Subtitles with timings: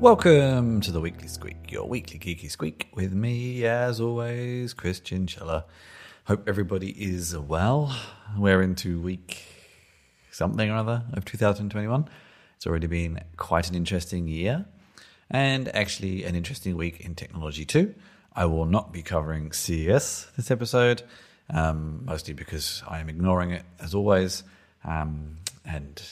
[0.00, 5.66] Welcome to the Weekly Squeak, your weekly geeky squeak with me, as always, Chris Chinchilla.
[6.24, 7.94] Hope everybody is well.
[8.34, 9.44] We're into week
[10.30, 12.08] something or other of 2021.
[12.56, 14.64] It's already been quite an interesting year
[15.30, 17.94] and actually an interesting week in technology too.
[18.34, 21.02] I will not be covering CES this episode,
[21.50, 24.44] um, mostly because I am ignoring it as always.
[24.82, 26.02] Um, and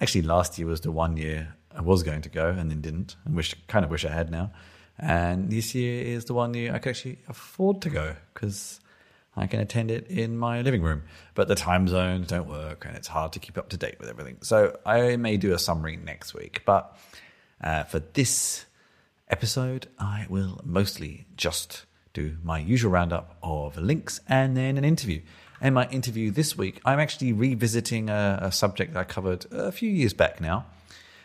[0.00, 3.16] actually, last year was the one year I was going to go and then didn't,
[3.24, 4.50] and wish kind of wish I had now.
[4.98, 8.80] And this year is the one year I can actually afford to go because
[9.36, 11.02] I can attend it in my living room.
[11.34, 14.08] But the time zones don't work, and it's hard to keep up to date with
[14.08, 14.38] everything.
[14.42, 16.96] So I may do a summary next week, but
[17.62, 18.66] uh, for this
[19.28, 25.22] episode, I will mostly just do my usual roundup of links and then an interview.
[25.60, 29.72] And my interview this week, I'm actually revisiting a, a subject that I covered a
[29.72, 30.66] few years back now.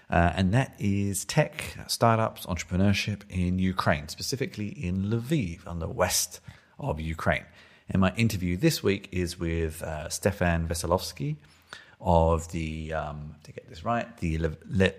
[0.10, 6.40] Uh, and that is tech, startups, entrepreneurship in Ukraine, specifically in Lviv, on the west
[6.80, 7.46] of Ukraine.
[7.90, 11.36] And my interview this week is with uh, Stefan Veselovsky
[12.00, 14.92] of the, um, to get this right, the Le- Le-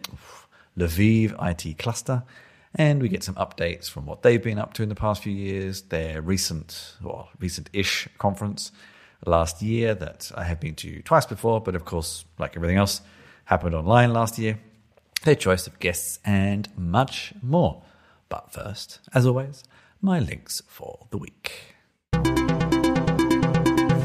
[0.77, 1.35] Lviv
[1.67, 2.23] IT cluster.
[2.75, 5.33] And we get some updates from what they've been up to in the past few
[5.33, 8.73] years, their recent, well, recent ish conference
[9.25, 13.01] last year that I have been to twice before, but of course, like everything else,
[13.47, 14.59] happened online last year
[15.25, 17.83] their choice of guests, and much more.
[18.29, 19.65] But first, as always,
[20.01, 21.75] my links for the week.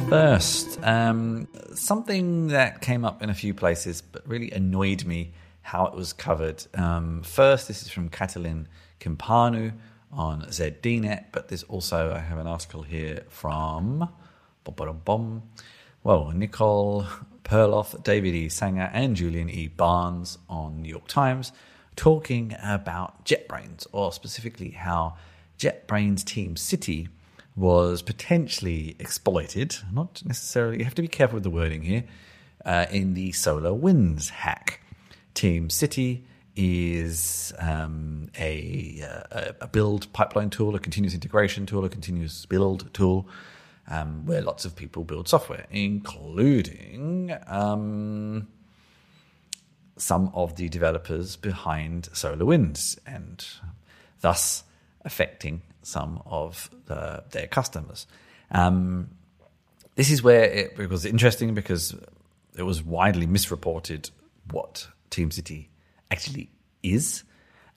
[0.10, 5.86] First, um, something that came up in a few places but really annoyed me how
[5.86, 6.64] it was covered.
[6.76, 8.68] Um, first, this is from Catalin
[9.00, 9.74] Cimpanu
[10.12, 14.08] on ZDNet, but there's also, I have an article here from,
[16.04, 17.08] well, Nicole
[17.44, 18.50] Perlroth, David E.
[18.50, 19.68] Sanger, and Julian E.
[19.68, 21.52] Barnes on New York Times
[21.96, 25.16] talking about JetBrains, or specifically how
[25.60, 27.10] JetBrains Team City
[27.56, 32.04] was potentially exploited, not necessarily, you have to be careful with the wording here,
[32.66, 34.82] uh, in the SolarWinds hack.
[35.34, 36.26] Team City
[36.56, 42.92] is um, a, uh, a build pipeline tool, a continuous integration tool, a continuous build
[42.94, 43.28] tool
[43.90, 48.48] um, where lots of people build software, including um,
[49.98, 53.46] some of the developers behind SolarWinds, and
[54.22, 54.64] thus
[55.06, 58.08] affecting some of the, their customers.
[58.52, 59.10] Um,
[59.96, 61.96] this is where it, was interesting because
[62.56, 64.10] it was widely misreported
[64.52, 65.70] what Team City
[66.10, 66.50] actually
[66.82, 67.24] is.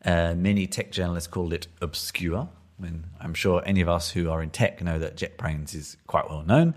[0.05, 2.49] Uh, many tech journalists called it obscure,
[2.79, 5.97] I mean, I'm sure any of us who are in tech know that JetBrains is
[6.07, 6.75] quite well known.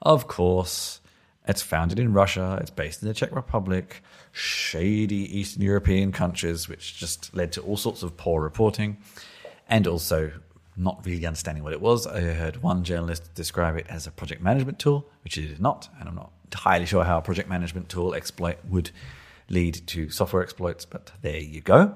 [0.00, 1.00] Of course,
[1.46, 4.02] it's founded in Russia, it's based in the Czech Republic,
[4.32, 8.96] shady Eastern European countries, which just led to all sorts of poor reporting
[9.68, 10.32] and also
[10.76, 12.06] not really understanding what it was.
[12.06, 15.88] I heard one journalist describe it as a project management tool, which it is not,
[16.00, 18.90] and I'm not entirely sure how a project management tool exploit would
[19.50, 21.94] lead to software exploits, but there you go.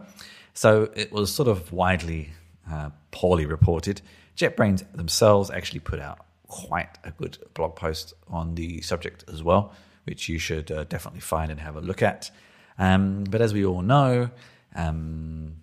[0.53, 2.31] So it was sort of widely
[2.71, 4.01] uh, poorly reported.
[4.37, 9.73] JetBrains themselves actually put out quite a good blog post on the subject as well,
[10.05, 12.31] which you should uh, definitely find and have a look at.
[12.79, 14.31] Um, but as we all know,
[14.75, 15.57] um,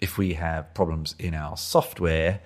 [0.00, 2.40] if we have problems in our software,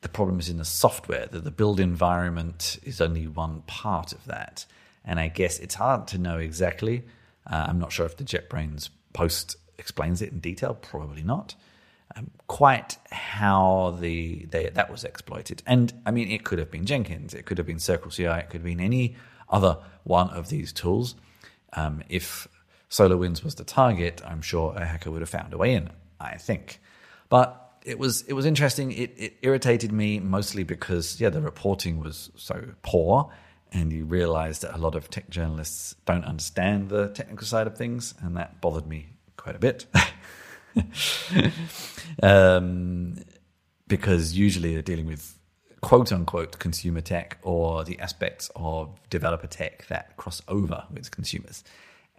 [0.00, 4.24] the problem is in the software, that the build environment is only one part of
[4.26, 4.64] that.
[5.04, 7.04] And I guess it's hard to know exactly.
[7.46, 11.54] Uh, I'm not sure if the JetBrains post explains it in detail, probably not
[12.16, 15.62] um, quite how the they, that was exploited.
[15.66, 18.50] And I mean, it could have been Jenkins, it could have been Circle CI, it
[18.50, 19.16] could have been any
[19.48, 21.14] other one of these tools.
[21.74, 22.48] Um, if
[22.90, 25.90] SolarWinds was the target, I'm sure a hacker would have found a way in.
[26.20, 26.80] I think,
[27.28, 28.92] but it was it was interesting.
[28.92, 33.30] It, it irritated me mostly because yeah, the reporting was so poor,
[33.72, 37.76] and you realize that a lot of tech journalists don't understand the technical side of
[37.76, 39.86] things, and that bothered me quite a bit.
[42.22, 43.16] um,
[43.86, 45.38] because usually they're dealing with
[45.80, 51.64] quote unquote consumer tech or the aspects of developer tech that cross over with consumers.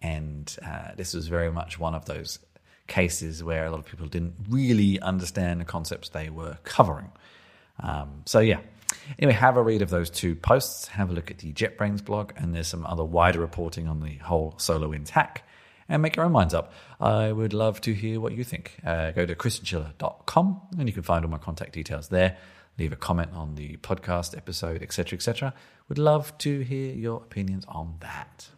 [0.01, 2.39] And uh, this was very much one of those
[2.87, 7.11] cases where a lot of people didn't really understand the concepts they were covering.
[7.79, 8.59] Um, so, yeah.
[9.19, 10.87] Anyway, have a read of those two posts.
[10.87, 14.15] Have a look at the JetBrains blog, and there's some other wider reporting on the
[14.15, 15.43] whole SolarWinds hack
[15.89, 16.71] and make your own minds up.
[17.01, 18.77] I would love to hear what you think.
[18.85, 22.37] Uh, go to chrischinchilla.com and you can find all my contact details there.
[22.77, 25.53] Leave a comment on the podcast episode, etc., etc.
[25.89, 28.49] Would love to hear your opinions on that.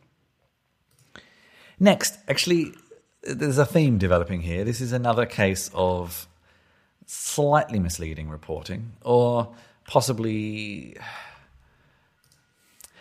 [1.80, 2.74] Next, actually,
[3.24, 4.64] there's a theme developing here.
[4.64, 6.28] This is another case of
[7.08, 9.56] slightly misleading reporting, or
[9.88, 10.98] possibly.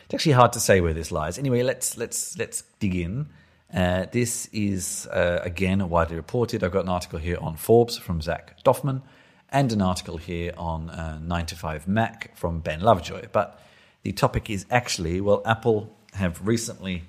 [0.05, 1.39] It's actually hard to say where this lies.
[1.39, 3.29] Anyway, let's let's let's dig in.
[3.73, 6.65] Uh, this is uh, again widely reported.
[6.65, 9.03] I've got an article here on Forbes from Zak Doffman,
[9.51, 13.27] and an article here on uh, 9 to 5 Mac from Ben Lovejoy.
[13.33, 13.61] But
[14.03, 17.05] the topic is actually well, Apple have recently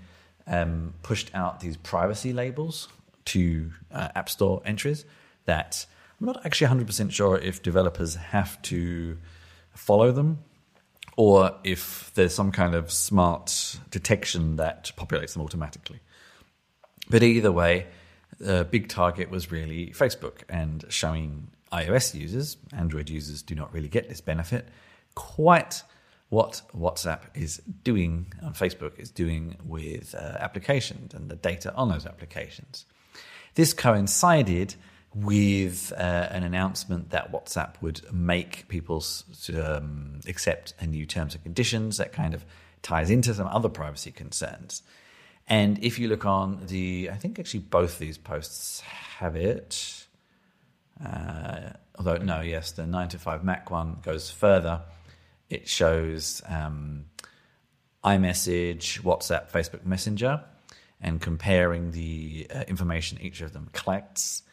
[0.47, 2.89] um, pushed out these privacy labels
[3.25, 5.05] to uh, App Store entries
[5.45, 5.85] that
[6.19, 9.17] I'm not actually 100% sure if developers have to
[9.73, 10.39] follow them
[11.17, 15.99] or if there's some kind of smart detection that populates them automatically.
[17.11, 17.87] But either way,
[18.39, 23.87] the big target was really Facebook and showing iOS users, Android users do not really
[23.87, 24.67] get this benefit,
[25.13, 25.83] quite
[26.29, 31.89] what WhatsApp is doing on Facebook is doing with uh, applications and the data on
[31.89, 32.85] those applications.
[33.55, 34.75] This coincided
[35.13, 39.03] with uh, an announcement that WhatsApp would make people
[39.61, 42.45] um, accept a new terms and conditions that kind of
[42.81, 44.83] ties into some other privacy concerns.
[45.51, 50.05] And if you look on the, I think actually both these posts have it.
[51.05, 54.79] Uh, although, no, yes, the 9 to 5 Mac one goes further.
[55.49, 57.07] It shows um,
[58.01, 60.41] iMessage, WhatsApp, Facebook Messenger,
[61.01, 64.43] and comparing the uh, information each of them collects.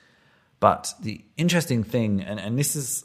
[0.58, 3.04] But the interesting thing, and, and this is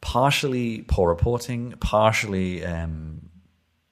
[0.00, 3.29] partially poor reporting, partially um,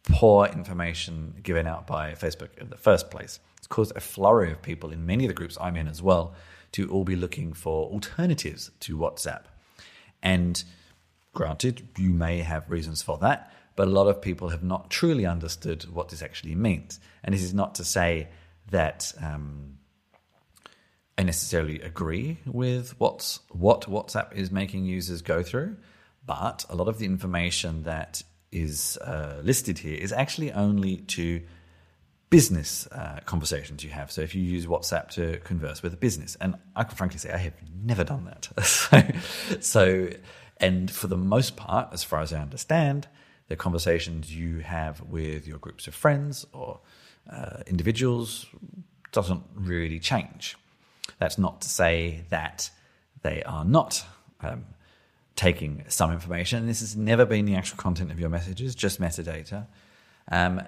[0.08, 3.40] poor information given out by Facebook in the first place.
[3.58, 6.34] It's caused a flurry of people in many of the groups I'm in as well
[6.72, 9.42] to all be looking for alternatives to WhatsApp.
[10.22, 10.62] And
[11.32, 15.24] granted, you may have reasons for that, but a lot of people have not truly
[15.24, 17.00] understood what this actually means.
[17.22, 18.28] And this is not to say
[18.70, 19.78] that um,
[21.16, 25.76] I necessarily agree with what's, what WhatsApp is making users go through,
[26.26, 31.42] but a lot of the information that is uh, listed here is actually only to
[32.30, 34.10] business uh, conversations you have.
[34.10, 37.32] So if you use WhatsApp to converse with a business, and I can frankly say
[37.32, 38.48] I have never done that.
[38.64, 39.02] so,
[39.60, 40.10] so,
[40.58, 43.08] and for the most part, as far as I understand,
[43.48, 46.80] the conversations you have with your groups of friends or
[47.30, 48.46] uh, individuals
[49.12, 50.56] doesn't really change.
[51.18, 52.70] That's not to say that
[53.22, 54.04] they are not
[54.40, 54.66] um,
[55.38, 56.58] taking some information.
[56.58, 59.68] And this has never been the actual content of your messages, just metadata.
[60.32, 60.62] Um,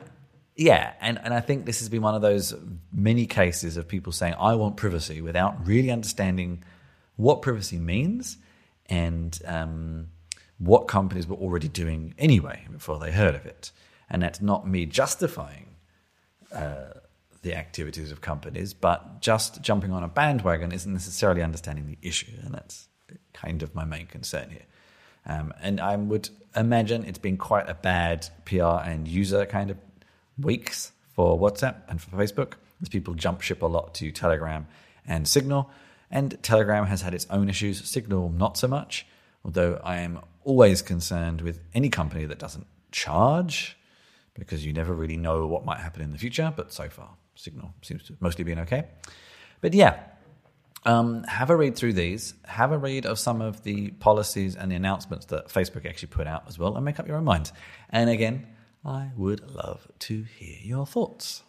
[0.55, 2.55] yeah, and, and I think this has been one of those
[2.93, 6.63] many cases of people saying, I want privacy without really understanding
[7.17, 8.37] what privacy means
[8.87, 10.07] and um,
[10.59, 13.73] what companies were already doing anyway before they heard of it.
[14.09, 15.75] And that's not me justifying
[16.55, 16.93] uh,
[17.43, 22.37] the activities of companies, but just jumping on a bandwagon isn't necessarily understanding the issue.
[22.45, 22.87] And that's
[23.41, 24.67] kind of my main concern here.
[25.27, 29.77] Um, and I would imagine it's been quite a bad PR and user kind of
[30.39, 34.67] weeks for WhatsApp and for Facebook as people jump ship a lot to Telegram
[35.07, 35.71] and Signal.
[36.11, 39.07] And Telegram has had its own issues, Signal not so much,
[39.45, 43.77] although I am always concerned with any company that doesn't charge
[44.35, 46.53] because you never really know what might happen in the future.
[46.55, 48.87] But so far, Signal seems to mostly been okay.
[49.61, 50.01] But yeah,
[50.85, 52.35] um, have a read through these.
[52.47, 56.27] Have a read of some of the policies and the announcements that Facebook actually put
[56.27, 57.53] out as well, and make up your own mind.
[57.91, 58.47] And again,
[58.85, 61.43] I would love to hear your thoughts.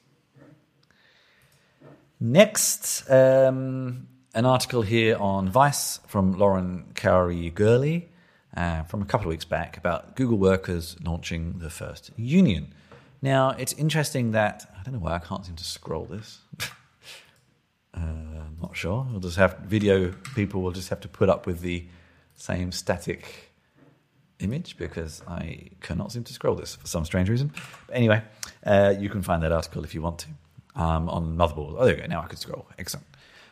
[2.19, 8.09] Next, um, an article here on Vice from Lauren Kaori Gurley
[8.55, 12.73] uh, from a couple of weeks back about Google workers launching the first union.
[13.21, 16.39] Now, it's interesting that I don't know why I can't seem to scroll this.
[18.62, 19.08] Not sure.
[19.10, 21.86] We'll just have video people will just have to put up with the
[22.36, 23.51] same static
[24.39, 27.53] image because I cannot seem to scroll this for some strange reason.
[27.88, 28.24] But anyway,
[28.65, 30.27] uh, you can find that article if you want to
[30.75, 31.75] um, on Motherboard.
[31.77, 32.08] Oh, there you go.
[32.08, 32.68] Now I can scroll.
[32.77, 33.08] Excellent.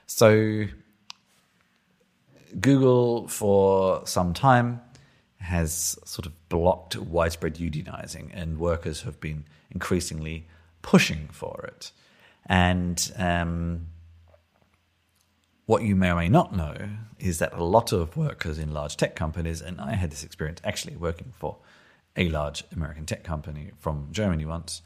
[0.06, 0.66] So,
[2.60, 4.82] Google for some time
[5.38, 10.48] has sort of blocked widespread unionizing, and workers have been increasingly
[10.82, 11.92] pushing for it.
[12.48, 13.88] And um,
[15.70, 16.76] what you may or may not know
[17.20, 20.60] is that a lot of workers in large tech companies, and I had this experience
[20.64, 21.58] actually working for
[22.18, 24.82] a large American tech company from Germany once,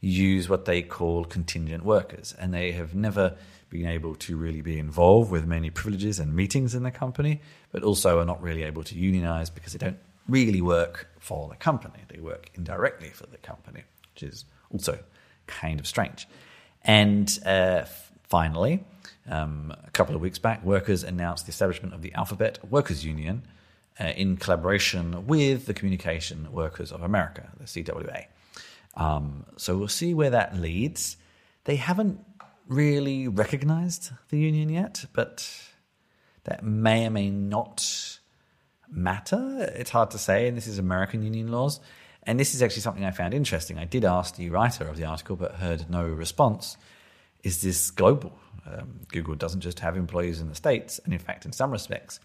[0.00, 2.36] use what they call contingent workers.
[2.38, 3.34] And they have never
[3.68, 7.40] been able to really be involved with many privileges and meetings in the company,
[7.72, 11.56] but also are not really able to unionize because they don't really work for the
[11.56, 12.04] company.
[12.06, 13.82] They work indirectly for the company,
[14.14, 15.00] which is also
[15.48, 16.28] kind of strange.
[16.84, 17.86] And uh,
[18.28, 18.84] finally,
[19.28, 23.42] um, a couple of weeks back, workers announced the establishment of the Alphabet Workers Union
[24.00, 28.26] uh, in collaboration with the Communication Workers of America, the CWA.
[28.94, 31.16] Um, so we'll see where that leads.
[31.64, 32.20] They haven't
[32.66, 35.48] really recognized the union yet, but
[36.44, 38.18] that may or may not
[38.90, 39.72] matter.
[39.74, 41.80] It's hard to say, and this is American union laws.
[42.24, 43.78] And this is actually something I found interesting.
[43.78, 46.76] I did ask the writer of the article, but heard no response.
[47.42, 48.32] Is this global?
[48.66, 52.20] Um, Google doesn't just have employees in the States, and in fact, in some respects,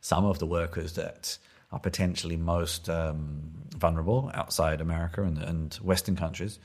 [0.00, 1.38] some of the workers that
[1.72, 6.58] are potentially most um, vulnerable outside America and, and Western countries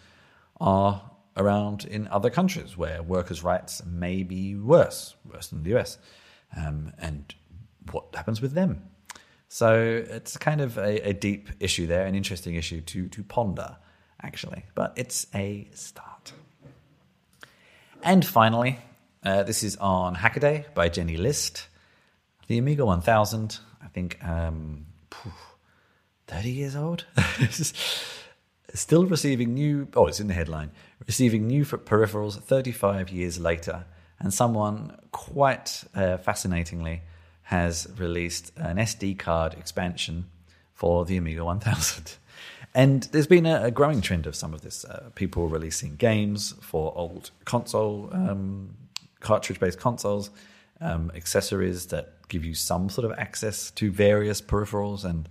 [0.60, 1.02] are
[1.38, 5.98] around in other countries where workers' rights may be worse, worse than the US.
[6.56, 7.34] Um, and
[7.92, 8.84] what happens with them?
[9.48, 13.78] So it's kind of a, a, deep issue there, an interesting issue to, to ponder,
[14.22, 14.64] actually.
[14.76, 16.11] But it's a start.
[18.04, 18.80] And finally,
[19.24, 21.68] uh, this is on Hackaday by Jenny List.
[22.48, 24.88] The Amiga 1000, I think, um,
[26.28, 27.06] 30 years old.
[28.74, 30.72] Still receiving new, oh, it's in the headline,
[31.06, 33.86] receiving new peripherals 35 years later.
[34.20, 37.04] And someone quite uh, fascinatingly
[37.44, 40.26] has released an SD card expansion
[40.74, 42.16] for the Amiga 1000.
[42.74, 44.86] And there's been a, a growing trend of some of this.
[44.86, 48.76] Uh, people releasing games for old console, um,
[49.20, 50.30] cartridge based consoles,
[50.80, 55.28] um, accessories that give you some sort of access to various peripherals and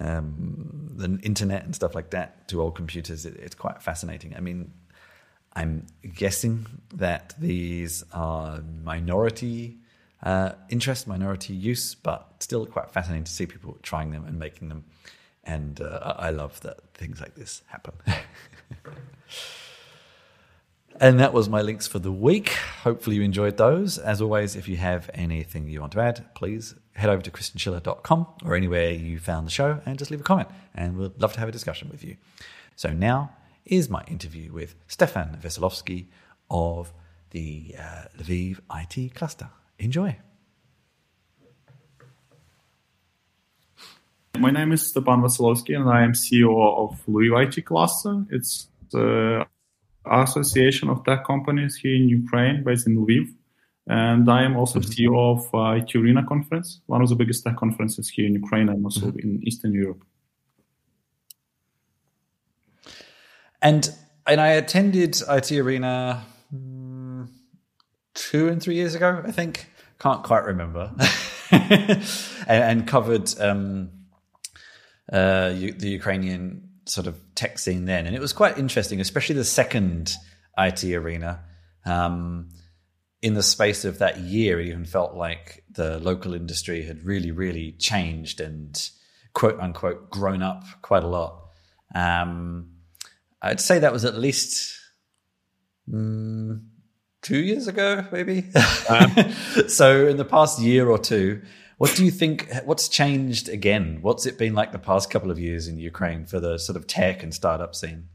[0.00, 3.26] um, the internet and stuff like that to old computers.
[3.26, 4.34] It, it's quite fascinating.
[4.36, 4.72] I mean,
[5.54, 9.78] I'm guessing that these are minority
[10.22, 14.68] uh, interest, minority use, but still quite fascinating to see people trying them and making
[14.68, 14.84] them.
[15.48, 17.94] And uh, I love that things like this happen.
[21.00, 22.50] and that was my links for the week.
[22.82, 23.96] Hopefully, you enjoyed those.
[23.96, 28.26] As always, if you have anything you want to add, please head over to chrischinchilla.com
[28.44, 30.50] or anywhere you found the show and just leave a comment.
[30.74, 32.18] And we'd love to have a discussion with you.
[32.76, 33.32] So now
[33.64, 36.08] is my interview with Stefan Veselovsky
[36.50, 36.92] of
[37.30, 39.48] the uh, Lviv IT cluster.
[39.78, 40.18] Enjoy.
[44.38, 48.24] My name is Stepan Veselovsky, and I am CEO of Lviv IT Cluster.
[48.30, 49.44] It's the
[50.08, 53.26] association of tech companies here in Ukraine, based in Lviv.
[53.88, 54.90] And I am also mm-hmm.
[54.90, 58.68] CEO of uh, IT Arena Conference, one of the biggest tech conferences here in Ukraine
[58.68, 59.18] and also mm-hmm.
[59.18, 60.04] in Eastern Europe.
[63.60, 63.90] And
[64.26, 66.22] and I attended IT Arena
[68.14, 69.66] two and three years ago, I think.
[69.98, 70.92] Can't quite remember.
[71.50, 72.02] and,
[72.46, 73.90] and, covered um,
[75.12, 78.06] uh, the Ukrainian sort of tech scene then.
[78.06, 80.14] And it was quite interesting, especially the second
[80.56, 81.40] IT arena.
[81.84, 82.50] Um,
[83.20, 87.30] in the space of that year, it even felt like the local industry had really,
[87.30, 88.90] really changed and
[89.32, 91.48] quote unquote grown up quite a lot.
[91.94, 92.70] Um,
[93.42, 94.78] I'd say that was at least
[95.90, 96.60] mm,
[97.22, 98.50] two years ago, maybe.
[98.88, 99.14] Um,
[99.68, 101.42] so, in the past year or two,
[101.78, 102.48] what do you think?
[102.64, 103.98] What's changed again?
[104.02, 106.86] What's it been like the past couple of years in Ukraine for the sort of
[106.86, 108.08] tech and startup scene?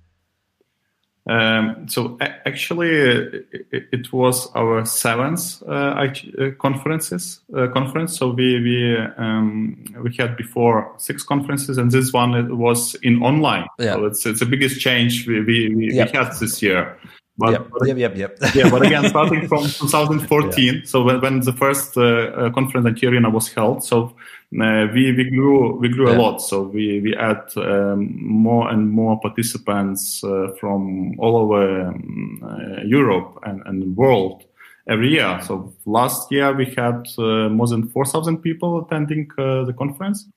[1.25, 8.17] Um, so actually, it, it, was our seventh uh, uh, conferences uh, conference.
[8.17, 13.67] So we we um, we had before six conferences, and this one was in online.
[13.79, 13.93] Yeah.
[13.93, 16.11] So it's it's the biggest change we we, we, yep.
[16.11, 16.99] we had this year.
[17.35, 18.37] But, yep, but, yep, yep, yep.
[18.55, 20.81] yeah, but again, starting from 2014, yeah.
[20.85, 24.15] so when, when the first uh, uh conference in Arena was held, so
[24.61, 26.15] uh, we we grew we grew yeah.
[26.15, 26.41] a lot.
[26.41, 32.83] So we we had um, more and more participants uh, from all over um, uh,
[32.83, 34.43] Europe and and the world
[34.87, 35.41] every year.
[35.41, 40.27] So last year we had uh, more than 4,000 people attending the conference.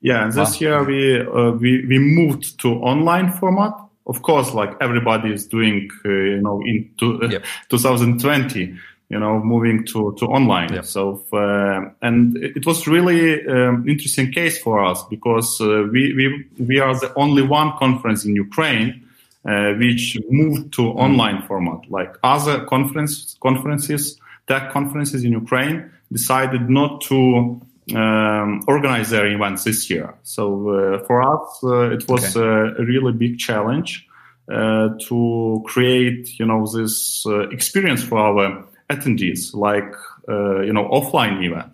[0.00, 0.60] Yeah, and this wow.
[0.60, 1.22] year we
[1.58, 3.74] we we moved to online format
[4.06, 6.90] of course, like everybody is doing, uh, you know, in
[7.30, 7.44] yep.
[7.68, 8.76] 2020,
[9.08, 10.72] you know, moving to, to online.
[10.72, 10.84] Yep.
[10.84, 16.46] So, uh, and it was really um, interesting case for us because uh, we, we,
[16.64, 19.06] we are the only one conference in Ukraine
[19.46, 20.96] uh, which moved to mm.
[20.96, 21.88] online format.
[21.90, 27.60] Like other conference, conferences, tech conferences in Ukraine decided not to
[27.94, 30.14] um, organize their events this year.
[30.22, 32.46] So uh, for us, uh, it was okay.
[32.80, 34.06] a really big challenge
[34.52, 39.92] uh, to create, you know, this uh, experience for our attendees, like
[40.28, 41.72] uh, you know, offline event.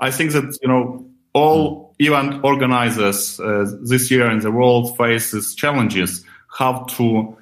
[0.00, 2.06] I think that you know all mm.
[2.06, 6.24] event organizers uh, this year in the world faces challenges
[6.56, 7.36] how to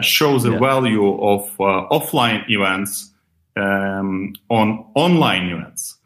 [0.00, 0.58] show the yeah.
[0.58, 3.12] value of offline events
[3.56, 5.98] um, on online events.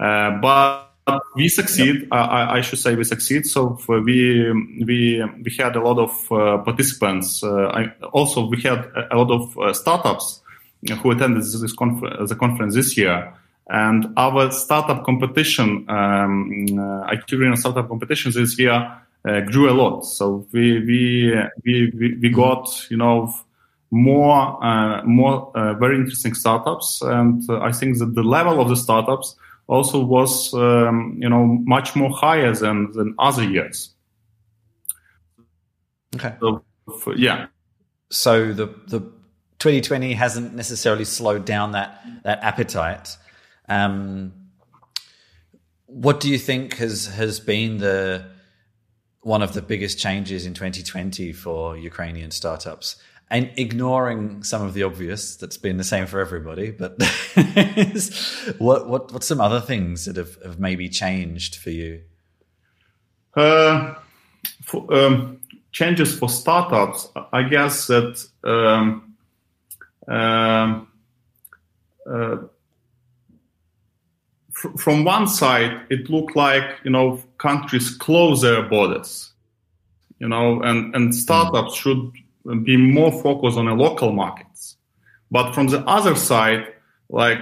[0.00, 0.88] Uh, but
[1.36, 2.02] we succeed.
[2.02, 2.08] Yep.
[2.12, 3.46] I, I, should say we succeed.
[3.46, 4.52] So we
[4.84, 7.42] we we had a lot of uh, participants.
[7.42, 10.42] Uh, I, also, we had a lot of uh, startups
[11.02, 13.32] who attended this confer- the conference this year.
[13.70, 20.02] And our startup competition, um, uh, startup competition this year uh, grew a lot.
[20.02, 23.34] So we we we we, we got you know
[23.90, 29.36] more uh, more very interesting startups, and I think that the level of the startups
[29.68, 33.94] also was um, you know much more higher than than other years.
[36.16, 36.34] Okay.
[36.40, 36.64] So,
[37.14, 37.46] yeah.
[38.10, 39.00] So the the
[39.58, 43.16] 2020 hasn't necessarily slowed down that that appetite.
[43.68, 44.32] Um,
[45.86, 48.30] what do you think has has been the
[49.20, 52.96] one of the biggest changes in 2020 for Ukrainian startups?
[53.30, 56.70] And ignoring some of the obvious, that's been the same for everybody.
[56.70, 56.92] But
[58.58, 62.02] what what what's some other things that have, have maybe changed for you?
[63.36, 63.94] Uh,
[64.62, 65.40] for, um,
[65.72, 69.14] changes for startups, I guess that um,
[70.08, 70.88] um,
[72.10, 72.36] uh,
[74.52, 79.32] fr- from one side, it looked like you know countries close their borders,
[80.18, 81.76] you know, and and startups mm.
[81.76, 82.12] should
[82.56, 84.76] be more focused on the local markets.
[85.30, 86.66] But from the other side,
[87.08, 87.40] like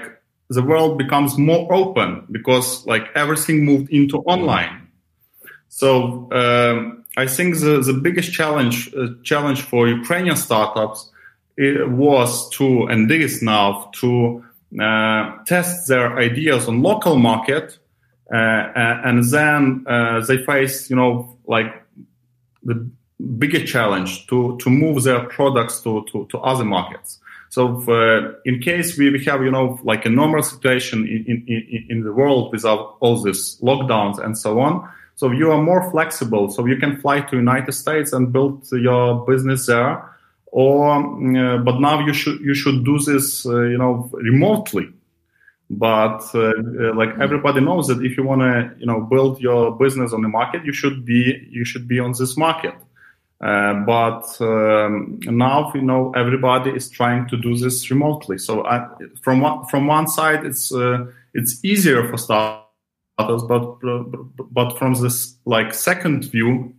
[0.48, 4.88] the world becomes more open because like everything moved into online.
[5.68, 11.10] So um, I think the, the biggest challenge uh, challenge for Ukrainian startups
[11.58, 14.44] was to and this is now to
[14.80, 17.78] uh, test their ideas on local market,
[18.32, 21.72] uh, and then uh, they face you know like
[22.62, 22.88] the
[23.38, 27.18] bigger challenge to to move their products to to, to other markets.
[27.48, 31.86] So uh, in case we, we have you know like a normal situation in, in
[31.88, 34.88] in the world without all these lockdowns and so on.
[35.14, 36.50] So you are more flexible.
[36.50, 40.04] So you can fly to United States and build your business there
[40.56, 44.88] or uh, but now you should you should do this uh, you know remotely
[45.68, 47.20] but uh, uh like mm.
[47.20, 50.64] everybody knows that if you want to you know build your business on the market
[50.64, 52.74] you should be you should be on this market
[53.40, 58.86] uh, but um, now you know everybody is trying to do this remotely so I,
[59.22, 62.64] from one from one side it's uh, it's easier for startups
[63.18, 63.78] but
[64.50, 66.74] but from this like second view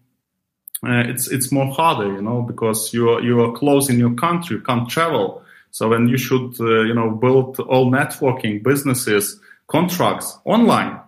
[0.85, 4.13] uh, it's it's more harder, you know, because you are you are close in your
[4.13, 5.41] country, you can't travel.
[5.71, 10.99] So when you should uh, you know build all networking, businesses, contracts online.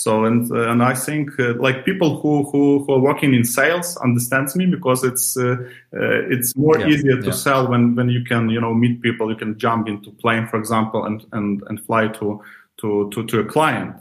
[0.00, 3.44] So and uh, and I think uh, like people who, who who are working in
[3.44, 5.56] sales understands me because it's uh,
[5.94, 7.32] uh, it's more yeah, easier to yeah.
[7.32, 10.58] sell when when you can you know meet people, you can jump into plane, for
[10.58, 12.42] example, and and and fly to
[12.78, 13.94] to to, to a client.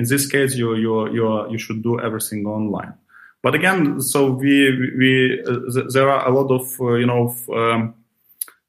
[0.00, 2.92] in this case, you you you you should do everything online.
[3.40, 4.56] But again, so we
[4.98, 7.94] we uh, there are a lot of uh, you know um,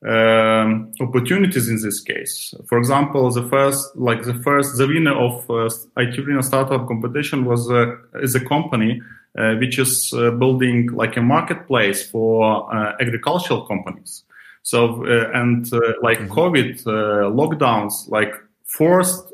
[0.04, 2.54] um, opportunities in this case.
[2.68, 7.70] For example, the first like the first the winner of uh, IT startup competition was
[7.72, 9.02] uh, is a company
[9.38, 14.24] uh, which is uh, building like a marketplace for uh, agricultural companies.
[14.64, 16.32] So and like mm-hmm.
[16.32, 19.32] COVID lockdowns like forced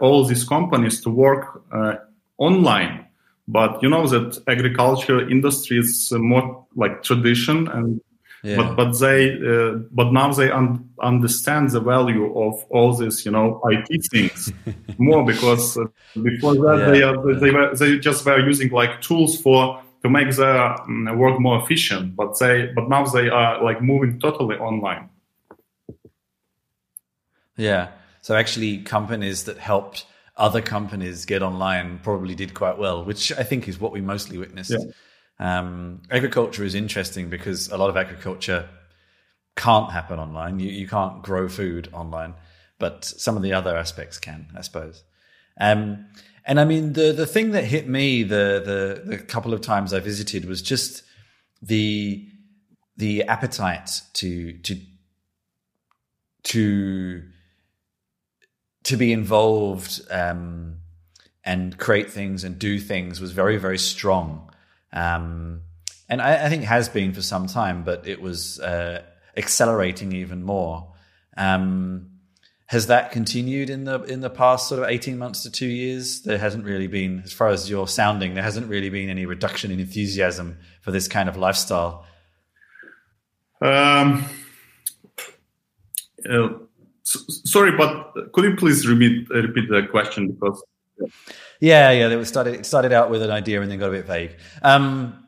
[0.00, 1.62] all these companies to work
[2.36, 3.06] online
[3.48, 8.00] but you know that agriculture industry is more like tradition and
[8.46, 8.56] yeah.
[8.56, 13.32] but but they uh, but now they un- understand the value of all these you
[13.32, 14.52] know IT things
[14.98, 15.84] more because uh,
[16.22, 16.90] before that yeah.
[16.90, 21.18] they are, they were they just were using like tools for to make their um,
[21.18, 25.08] work more efficient but they but now they are like moving totally online
[27.56, 27.88] yeah
[28.22, 30.06] so actually companies that helped
[30.36, 34.36] other companies get online probably did quite well, which I think is what we mostly
[34.36, 34.70] witnessed.
[34.70, 34.92] Yeah.
[35.38, 38.68] Um, agriculture is interesting because a lot of agriculture
[39.56, 40.60] can't happen online.
[40.60, 42.34] You, you can't grow food online,
[42.78, 45.02] but some of the other aspects can, I suppose.
[45.58, 46.06] Um,
[46.44, 48.62] and I mean, the the thing that hit me the,
[49.04, 51.02] the the couple of times I visited was just
[51.60, 52.28] the
[52.96, 54.76] the appetite to to
[56.44, 57.22] to
[58.84, 60.76] to be involved um,
[61.42, 64.50] and create things and do things was very very strong,
[64.96, 65.60] um,
[66.08, 69.02] and I, I, think has been for some time, but it was uh,
[69.36, 70.94] accelerating even more.
[71.36, 72.12] Um,
[72.68, 76.22] has that continued in the in the past sort of eighteen months to two years?
[76.22, 79.70] There hasn't really been, as far as you're sounding, there hasn't really been any reduction
[79.70, 82.06] in enthusiasm for this kind of lifestyle.
[83.60, 84.24] Um,
[86.28, 86.48] uh,
[87.04, 90.64] sorry, but could you please repeat repeat the question because?
[91.60, 92.08] Yeah, yeah.
[92.08, 94.36] It started it started out with an idea and then got a bit vague.
[94.62, 95.26] Um,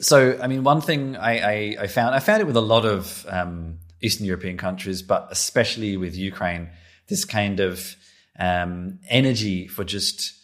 [0.00, 2.84] so, I mean, one thing I, I, I, found I found it with a lot
[2.84, 6.70] of um, Eastern European countries, but especially with Ukraine,
[7.08, 7.96] this kind of
[8.38, 10.34] um, energy for just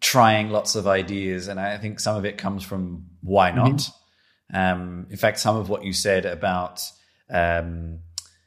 [0.00, 3.72] trying lots of ideas, and I think some of it comes from why not.
[3.72, 4.56] Mm-hmm.
[4.56, 6.80] Um, in fact, some of what you said about
[7.28, 7.98] um,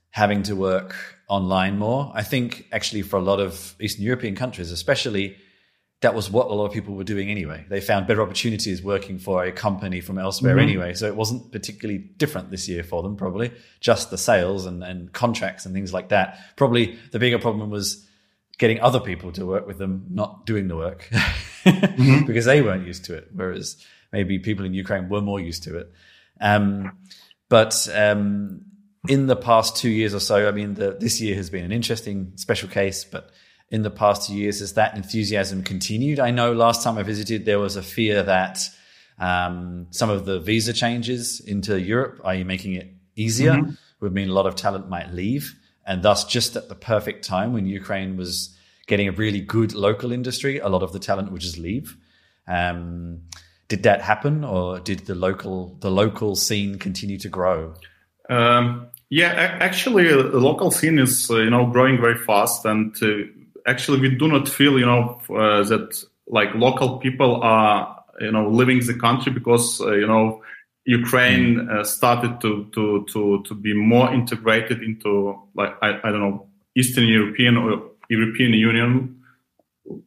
[0.09, 0.95] having to work
[1.31, 5.37] online more, I think actually for a lot of Eastern European countries, especially,
[6.01, 7.65] that was what a lot of people were doing anyway.
[7.69, 10.63] They found better opportunities working for a company from elsewhere mm-hmm.
[10.63, 10.93] anyway.
[10.93, 15.13] So it wasn't particularly different this year for them, probably just the sales and, and
[15.13, 16.37] contracts and things like that.
[16.57, 18.05] Probably the bigger problem was
[18.57, 22.25] getting other people to work with them, not doing the work mm-hmm.
[22.27, 23.29] because they weren't used to it.
[23.33, 25.93] Whereas maybe people in Ukraine were more used to it.
[26.41, 26.97] Um,
[27.47, 28.65] but um,
[29.07, 31.71] in the past two years or so, I mean, the, this year has been an
[31.71, 33.31] interesting special case, but
[33.69, 36.19] in the past two years, has that enthusiasm continued?
[36.19, 38.59] I know last time I visited, there was a fear that
[39.17, 43.71] um, some of the visa changes into Europe, are you making it easier, mm-hmm.
[44.01, 47.53] would mean a lot of talent might leave and thus just at the perfect time
[47.53, 48.55] when Ukraine was
[48.87, 51.97] getting a really good local industry, a lot of the talent would just leave.
[52.47, 53.23] Um,
[53.67, 57.73] did that happen, or did the local the local scene continue to grow?
[58.29, 62.95] Um, yeah, actually, uh, the local scene is uh, you know growing very fast, and
[63.03, 63.27] uh,
[63.67, 68.47] actually we do not feel you know uh, that like local people are you know
[68.49, 70.41] leaving the country because uh, you know
[70.85, 71.69] Ukraine mm.
[71.69, 76.47] uh, started to, to, to, to be more integrated into like I, I don't know
[76.75, 79.21] Eastern European or European Union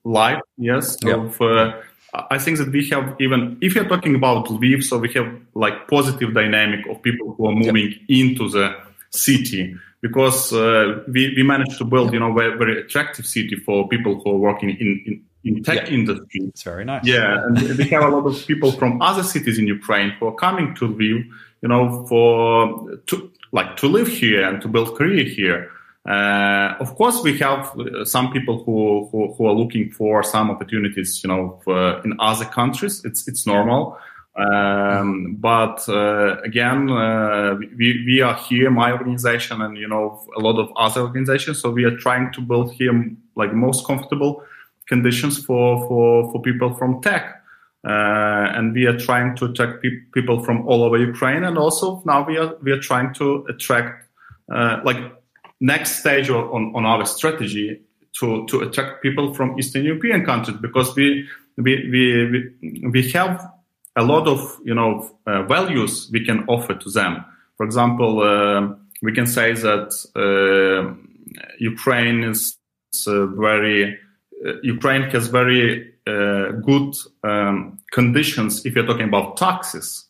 [0.05, 0.41] life.
[0.57, 1.83] Yes, so uh,
[2.31, 5.89] I think that we have even if you're talking about Lviv, so we have like
[5.89, 8.01] positive dynamic of people who are moving yep.
[8.09, 8.75] into the
[9.15, 13.89] city because uh, we, we managed to build you know very, very attractive city for
[13.89, 15.95] people who are working in, in in tech yeah.
[15.95, 16.41] industry.
[16.49, 17.07] It's very nice.
[17.07, 20.35] Yeah, and we have a lot of people from other cities in Ukraine who are
[20.35, 21.25] coming to Lviv,
[21.63, 25.71] you know, for to like to live here and to build career here.
[26.07, 27.75] Uh, of course, we have
[28.05, 32.45] some people who, who, who are looking for some opportunities, you know, for, in other
[32.45, 33.03] countries.
[33.05, 33.99] It's it's normal.
[34.37, 40.41] Um, but uh, again, uh, we, we are here, my organization, and you know a
[40.41, 41.61] lot of other organizations.
[41.61, 42.93] So we are trying to build here
[43.37, 44.43] like most comfortable
[44.89, 47.43] conditions for, for, for people from tech.
[47.87, 52.03] Uh, and we are trying to attract pe- people from all over Ukraine, and also
[52.07, 54.09] now we are we are trying to attract
[54.51, 54.97] uh, like
[55.61, 57.83] next stage on, on our strategy
[58.19, 63.51] to to attract people from Eastern European countries because we we we we, we have
[63.97, 67.25] a lot of you know uh, values we can offer to them.
[67.57, 70.95] For example, uh, we can say that uh,
[71.59, 72.57] Ukraine is
[73.07, 73.99] very
[74.45, 80.07] uh, Ukraine has very uh, good um, conditions if you're talking about taxes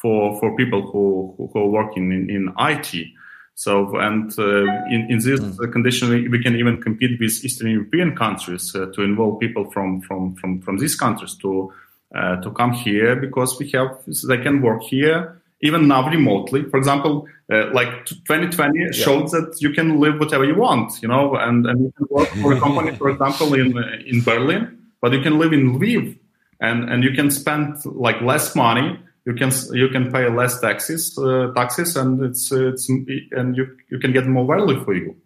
[0.00, 3.06] for for people who who, are working in, in IT.
[3.54, 5.72] So and uh, in, in this mm.
[5.72, 10.02] condition we, we, can even compete with Eastern European countries uh, to involve people from
[10.02, 11.72] from from from these countries to
[12.14, 16.64] uh, to come here because we have they can work here even now remotely.
[16.64, 18.90] For example, uh, like 2020 yeah.
[18.92, 22.28] showed that you can live whatever you want, you know, and, and you can work
[22.28, 26.18] for a company, for example, in uh, in Berlin, but you can live in Lviv,
[26.60, 28.98] and and you can spend like less money.
[29.24, 33.98] You can you can pay less taxes uh, taxes, and it's it's and you you
[33.98, 35.16] can get more value for you.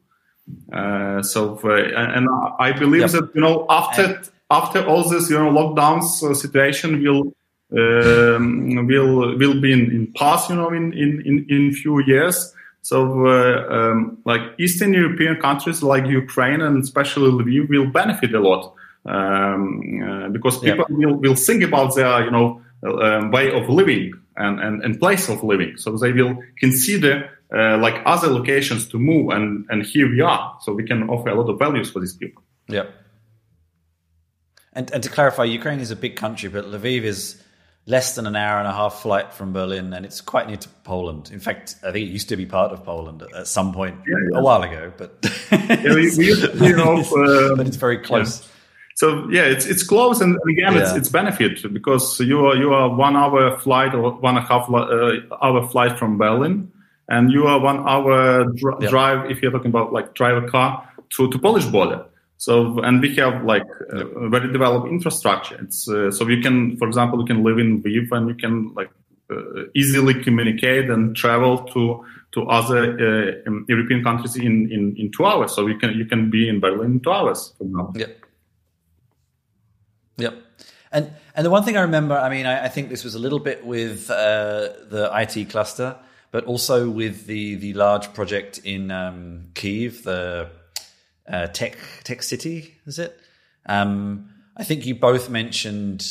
[0.72, 3.10] Uh, so uh, and I believe yep.
[3.10, 7.34] that you know after after all this you know lockdowns uh, situation will
[7.72, 12.52] um, will will be in, in past, you know, in in in, in few years.
[12.82, 18.40] So, uh, um, like Eastern European countries like Ukraine and especially Lviv will benefit a
[18.40, 21.06] lot um, uh, because people yeah.
[21.06, 25.28] will, will think about their, you know, uh, way of living and, and, and place
[25.28, 25.76] of living.
[25.76, 30.56] So they will consider uh, like other locations to move, and and here we are.
[30.62, 32.42] So we can offer a lot of values for these people.
[32.66, 32.86] Yeah.
[34.72, 37.42] And and to clarify, Ukraine is a big country, but Lviv is
[37.86, 40.68] less than an hour and a half flight from Berlin, and it's quite near to
[40.84, 41.30] Poland.
[41.32, 44.14] In fact, I think it used to be part of Poland at some point yeah,
[44.30, 44.38] yeah.
[44.38, 45.12] a while ago, but
[45.52, 46.26] yeah, we, we
[46.68, 48.48] you know, uh, but it's very close.
[48.94, 52.94] So yeah, it's it's close, and again, it's it's benefit because you are you are
[52.94, 56.70] one hour flight or one and a half uh, hour flight from Berlin,
[57.08, 60.86] and you are one hour dr- drive if you're talking about like drive a car
[61.16, 62.04] to to Polish border.
[62.40, 65.60] So, and we have like a very developed infrastructure.
[65.60, 68.72] It's uh, so you can, for example, you can live in Lviv and you can
[68.72, 68.90] like
[69.30, 72.82] uh, easily communicate and travel to to other
[73.46, 75.52] uh, European countries in, in, in two hours.
[75.52, 77.92] So you can you can be in Berlin in two hours, for example.
[78.00, 78.24] Yep.
[80.16, 80.34] Yep.
[80.92, 83.18] And and the one thing I remember, I mean, I, I think this was a
[83.18, 85.94] little bit with uh, the IT cluster,
[86.30, 90.48] but also with the the large project in um, Kiev, the
[91.30, 93.18] uh, tech tech city, is it?
[93.66, 96.06] Um, I think you both mentioned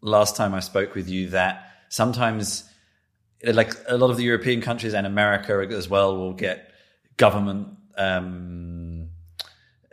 [0.00, 2.64] last time I spoke with you that sometimes,
[3.44, 6.72] like a lot of the European countries and America as well, will get
[7.16, 7.68] government.
[7.96, 9.08] Um,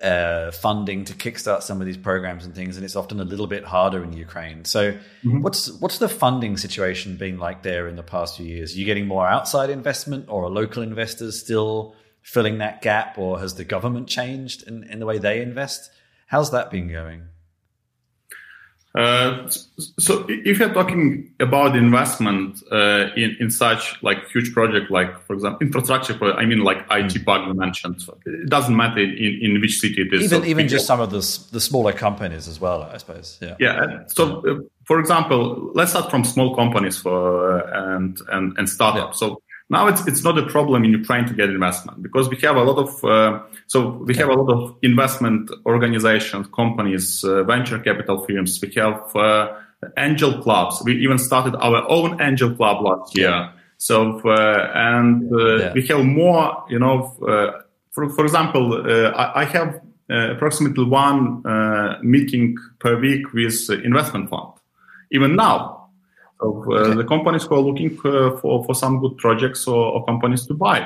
[0.02, 3.48] uh, funding to kickstart some of these programs and things, and it's often a little
[3.48, 4.66] bit harder in Ukraine.
[4.66, 5.42] So, mm-hmm.
[5.42, 8.76] what's what's the funding situation been like there in the past few years?
[8.76, 11.96] Are you getting more outside investment, or are local investors still
[12.26, 15.92] filling that gap, or has the government changed in, in the way they invest?
[16.26, 17.28] How's that been going?
[18.96, 19.48] Uh,
[20.00, 25.34] so if you're talking about investment uh, in, in such like huge project, like for
[25.34, 27.26] example, infrastructure, project, I mean like IT mm.
[27.26, 30.24] bug you mentioned, it doesn't matter in, in which city it is.
[30.24, 31.20] Even, so even just some of the,
[31.52, 33.38] the smaller companies as well, I suppose.
[33.42, 33.56] Yeah.
[33.60, 34.06] Yeah.
[34.08, 39.22] So uh, for example, let's start from small companies for, uh, and, and, and startups.
[39.22, 39.28] Yeah.
[39.28, 42.56] So now it's it's not a problem in Ukraine to get investment because we have
[42.56, 47.80] a lot of uh, so we have a lot of investment organizations, companies, uh, venture
[47.80, 48.60] capital firms.
[48.62, 49.54] We have uh,
[49.98, 50.84] angel clubs.
[50.86, 53.52] We even started our own angel club last year.
[53.78, 55.74] So uh, and uh, yeah.
[55.74, 56.64] we have more.
[56.70, 58.84] You know, uh, for for example,
[59.16, 61.42] I, I, have approximately one
[62.04, 64.54] meeting per week with investment fund.
[65.12, 65.75] Even now,
[66.46, 66.96] of uh, okay.
[66.96, 70.54] the companies who are looking uh, for for some good projects or, or companies to
[70.54, 70.80] buy.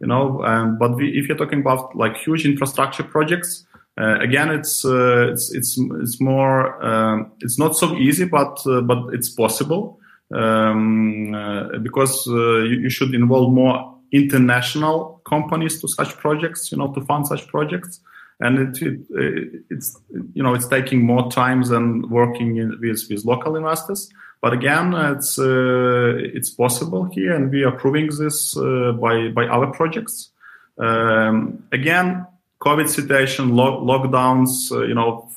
[0.00, 3.66] You know, um, but we, if you're talking about like huge infrastructure projects,
[4.00, 8.80] uh, again, it's, uh, it's it's it's more um, it's not so easy, but uh,
[8.80, 9.98] but it's possible
[10.34, 16.72] um, uh, because you, you, should involve more international companies to such projects.
[16.72, 18.00] You know, to fund such projects,
[18.38, 19.98] and it, it it's
[20.32, 24.08] you know it's taking more time than working in, with with local investors.
[24.42, 29.46] But again, it's uh, it's possible here, and we are proving this uh, by by
[29.46, 30.30] our projects.
[30.78, 32.26] Um, again,
[32.60, 35.28] COVID situation, lo- lockdowns, uh, you know,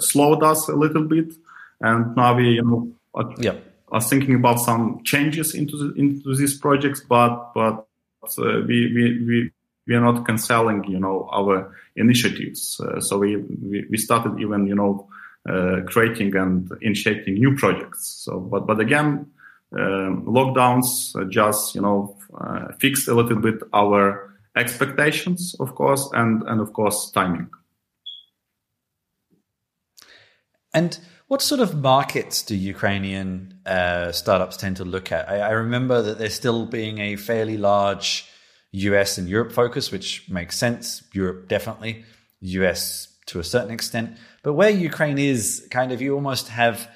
[0.00, 1.32] slowed us a little bit,
[1.80, 3.54] and now we, you know, are, yeah.
[3.92, 7.00] are thinking about some changes into the, into these projects.
[7.00, 7.86] But but
[8.36, 9.50] we we we
[9.90, 12.80] we are not canceling, you know, our initiatives.
[12.80, 15.14] Uh, so we, we, we started even, you know, uh,
[15.46, 18.22] creating and initiating new projects.
[18.24, 19.30] So, but but again,
[19.72, 26.42] um, lockdowns just you know uh, fixed a little bit our expectations, of course, and
[26.44, 27.48] and of course timing.
[30.72, 35.28] And what sort of markets do Ukrainian uh, startups tend to look at?
[35.28, 38.28] I, I, remember that there's still being a fairly large
[38.72, 41.02] US and Europe focus, which makes sense.
[41.12, 42.04] Europe definitely,
[42.40, 44.16] US to a certain extent.
[44.42, 46.88] But where Ukraine is, kind of, you almost have,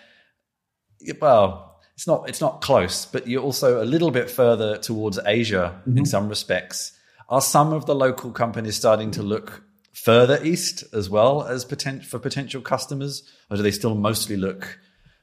[1.20, 5.80] well, it's not it's not close, but you're also a little bit further towards Asia
[5.80, 5.98] mm-hmm.
[5.98, 6.92] in some respects.
[7.28, 12.04] Are some of the local companies starting to look further east as well as potent,
[12.04, 14.78] for potential customers, or do they still mostly look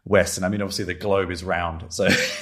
[0.06, 0.38] west.
[0.38, 1.86] And I mean, obviously the globe is round.
[1.90, 2.08] So,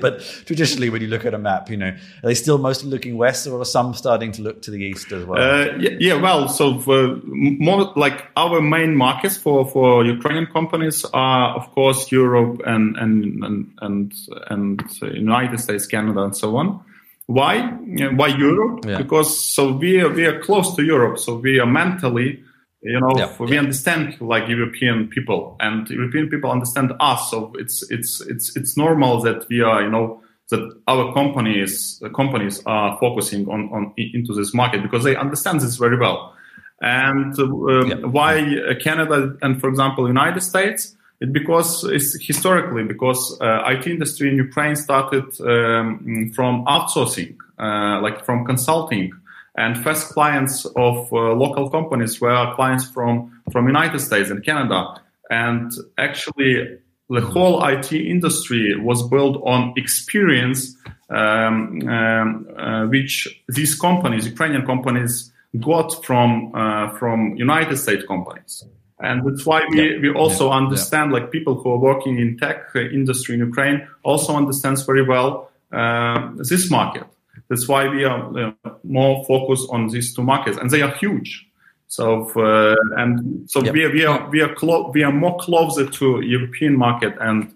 [0.00, 3.16] but traditionally, when you look at a map, you know, are they still mostly looking
[3.16, 5.40] west or are some starting to look to the east as well?
[5.40, 11.04] Uh, yeah, yeah, well, so for more like our main markets for, for Ukrainian companies
[11.14, 14.12] are, of course, Europe and, and, and, and,
[14.50, 16.80] and United States, Canada, and so on.
[17.26, 17.60] Why?
[17.60, 18.84] Why Europe?
[18.86, 18.98] Yeah.
[18.98, 21.18] Because so we are, we are close to Europe.
[21.18, 22.42] So we are mentally,
[22.86, 23.32] you know yeah.
[23.38, 28.76] we understand like european people and european people understand us so it's it's it's it's
[28.76, 30.20] normal that we are you know
[30.50, 35.76] that our companies companies are focusing on on into this market because they understand this
[35.76, 36.34] very well
[36.80, 37.94] and uh, yeah.
[38.06, 44.28] why canada and for example united states it because it's historically because uh, IT industry
[44.28, 49.12] in Ukraine started um, from outsourcing, uh, like from consulting,
[49.56, 55.00] and first clients of uh, local companies were clients from, from United States and Canada.
[55.30, 60.76] And actually, the whole IT industry was built on experience,
[61.08, 68.64] um, um, uh, which these companies, Ukrainian companies, got from uh, from United States companies.
[69.00, 70.00] And that's why we, yeah.
[70.00, 70.56] we also yeah.
[70.56, 71.18] understand, yeah.
[71.18, 76.30] like people who are working in tech industry in Ukraine also understands very well uh,
[76.36, 77.04] this market.
[77.48, 81.46] That's why we are uh, more focused on these two markets, and they are huge.
[81.88, 83.74] So uh, and so yep.
[83.74, 87.52] we are we are we are clo- we are more closer to European market and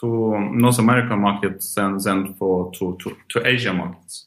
[0.00, 4.26] to North American markets than than for to to, to Asia markets.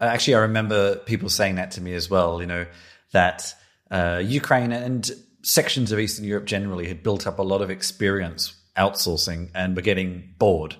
[0.00, 2.40] actually, I remember people saying that to me as well.
[2.40, 2.66] You know
[3.12, 3.54] that
[3.90, 5.10] uh, Ukraine and
[5.42, 9.82] sections of Eastern Europe generally had built up a lot of experience outsourcing and were
[9.82, 10.76] getting bored.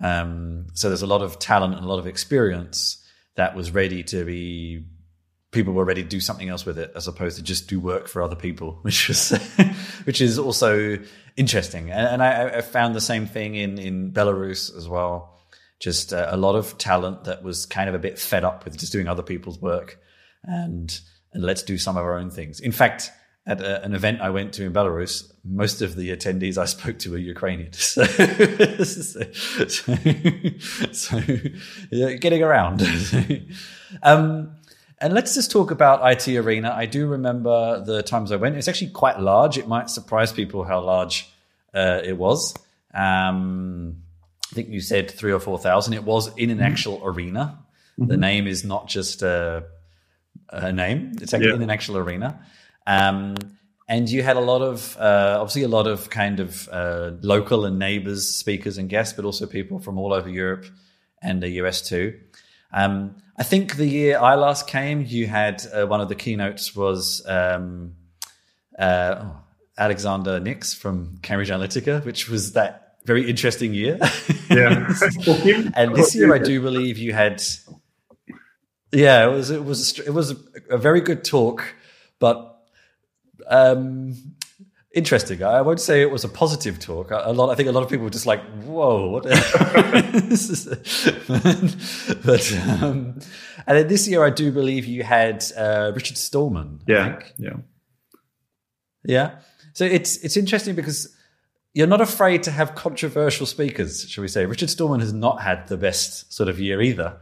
[0.00, 3.04] Um, so there's a lot of talent and a lot of experience
[3.36, 4.84] that was ready to be.
[5.50, 8.08] People were ready to do something else with it, as opposed to just do work
[8.08, 9.30] for other people, which was,
[10.04, 10.98] which is also
[11.36, 11.90] interesting.
[11.90, 15.38] And, and I, I, found the same thing in in Belarus as well.
[15.78, 18.78] Just uh, a lot of talent that was kind of a bit fed up with
[18.78, 19.98] just doing other people's work,
[20.42, 20.98] and
[21.32, 22.60] and let's do some of our own things.
[22.60, 23.10] In fact,
[23.46, 26.98] at a, an event I went to in Belarus, most of the attendees I spoke
[27.00, 27.72] to were Ukrainian.
[27.72, 28.04] So,
[28.84, 29.22] so,
[30.92, 31.22] so
[31.90, 32.82] yeah, getting around.
[34.02, 34.54] um,
[35.00, 36.72] and let's just talk about IT Arena.
[36.72, 38.56] I do remember the times I went.
[38.56, 39.58] It's actually quite large.
[39.58, 41.28] It might surprise people how large
[41.74, 42.54] uh, it was.
[42.94, 44.02] Um,
[44.52, 45.94] I think you said three or four thousand.
[45.94, 46.66] It was in an mm-hmm.
[46.66, 47.58] actual arena.
[47.98, 48.10] Mm-hmm.
[48.10, 49.64] The name is not just a,
[50.50, 51.56] a name; it's actually yeah.
[51.56, 52.38] in an actual arena.
[52.86, 53.36] Um,
[53.88, 57.64] and you had a lot of, uh, obviously, a lot of kind of uh, local
[57.66, 60.66] and neighbors, speakers, and guests, but also people from all over Europe
[61.22, 62.18] and the US too.
[62.72, 66.74] Um, I think the year I last came, you had uh, one of the keynotes
[66.74, 67.94] was um,
[68.78, 69.36] uh, oh,
[69.76, 73.98] Alexander Nix from Cambridge Analytica, which was that very interesting year.
[74.48, 74.86] Yeah.
[75.74, 77.42] and this year, I do believe you had.
[78.92, 80.34] Yeah, it was it was it was
[80.70, 81.74] a very good talk,
[82.18, 82.51] but
[83.48, 84.14] um,
[84.94, 85.42] interesting.
[85.42, 87.10] I won't say it was a positive talk.
[87.10, 87.50] A lot.
[87.50, 89.22] I think a lot of people were just like, "Whoa, what?"
[92.24, 92.52] but
[92.82, 93.18] um,
[93.66, 96.80] and then this year, I do believe you had uh, Richard Stallman.
[96.86, 97.56] Yeah, yeah,
[99.04, 99.38] yeah.
[99.72, 101.14] So it's it's interesting because
[101.74, 104.44] you're not afraid to have controversial speakers, shall we say?
[104.44, 107.18] Richard Stallman has not had the best sort of year either.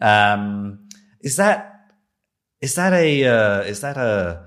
[0.00, 0.88] Um,
[1.22, 1.90] is that
[2.60, 4.46] is that a uh, is that a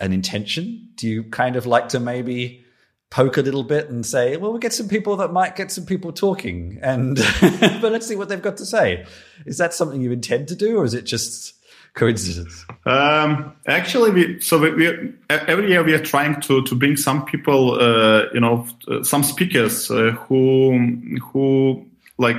[0.00, 0.88] an intention?
[0.94, 2.64] Do you kind of like to maybe
[3.10, 5.86] poke a little bit and say, well, we'll get some people that might get some
[5.86, 9.06] people talking and but let's see what they've got to say.
[9.46, 11.54] Is that something you intend to do or is it just
[11.94, 12.66] coincidence?
[12.86, 17.24] Um, actually, we, so we, we, every year we are trying to, to bring some
[17.24, 18.66] people, uh, you know,
[19.02, 20.76] some speakers uh, who,
[21.22, 21.86] who
[22.18, 22.36] like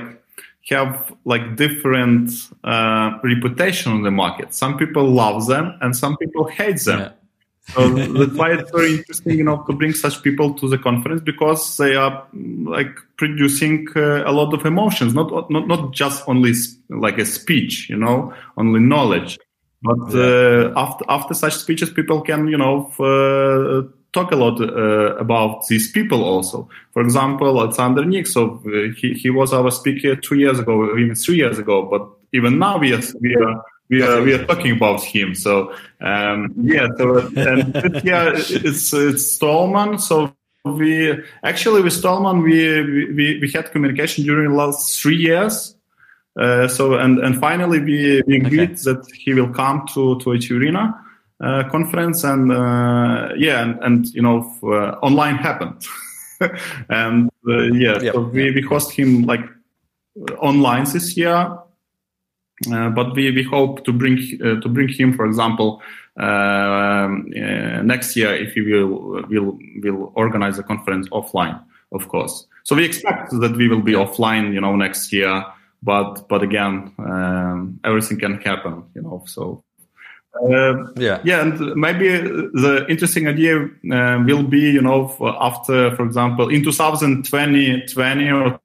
[0.68, 2.30] have like different
[2.64, 4.52] uh, reputation on the market.
[4.52, 7.00] Some people love them and some people hate them.
[7.00, 7.12] Yeah.
[7.68, 11.20] So that's why it's very interesting, you know, to bring such people to the conference
[11.20, 16.52] because they are like producing uh, a lot of emotions, not not not just only
[16.88, 19.38] like a speech, you know, only knowledge,
[19.82, 25.16] but uh, after after such speeches, people can, you know, uh, talk a lot uh,
[25.16, 26.68] about these people also.
[26.92, 31.14] For example, Alexander Nix, so uh, he he was our speaker two years ago, even
[31.14, 34.72] three years ago, but even now we are we are we are we are talking
[34.76, 35.34] about him.
[35.34, 39.98] So um, yeah, so and yeah, it's it's Stallman.
[39.98, 45.76] So we actually with Stallman we we we had communication during the last three years.
[46.38, 48.82] Uh, so and and finally we, we agreed okay.
[48.84, 50.94] that he will come to to IT Arena
[51.40, 55.82] uh, conference and uh, yeah and, and you know uh, online happened
[56.88, 58.14] and uh, yeah yep.
[58.14, 59.44] so we, we host him like
[60.38, 61.58] online this year
[62.64, 65.82] but we, we hope to bring uh, to bring him, for example,
[66.18, 67.08] uh,
[67.82, 72.46] next year if we will will will organize a conference offline, of course.
[72.64, 75.44] So we expect that we will be offline, you know, next year.
[75.82, 79.22] But but again, um, everything can happen, you know.
[79.26, 79.62] So
[80.42, 86.04] uh, yeah, yeah, and maybe the interesting idea uh, will be, you know, after, for
[86.04, 88.60] example, in 2020, 20 or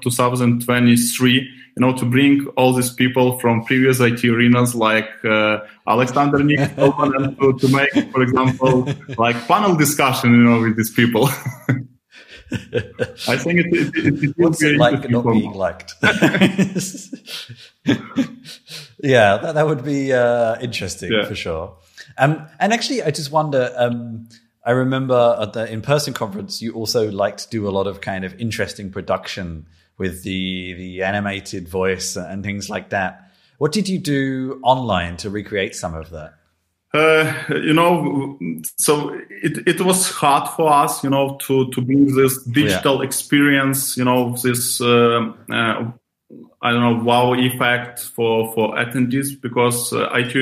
[0.00, 6.42] 2023 you know, to bring all these people from previous IT arenas like uh, Alexander
[6.42, 11.28] Nick to, to make, for example, like panel discussion, you know, with these people.
[13.28, 15.94] I think it, it, it, it What's it like not being liked?
[16.02, 16.12] yeah,
[19.38, 21.24] that, that would be uh, interesting yeah.
[21.24, 21.76] for sure.
[22.18, 23.72] Um, and actually, I just wonder.
[23.76, 24.28] Um,
[24.64, 28.24] I remember at the in-person conference, you also like to do a lot of kind
[28.24, 29.66] of interesting production
[29.98, 33.30] with the the animated voice and things like that.
[33.58, 36.34] What did you do online to recreate some of that?
[36.94, 38.38] Uh, you know,
[38.76, 43.04] so it, it was hard for us, you know, to, to bring this digital yeah.
[43.04, 45.90] experience, you know, this, uh, uh,
[46.60, 50.36] I don't know, wow effect for, for attendees because uh, IT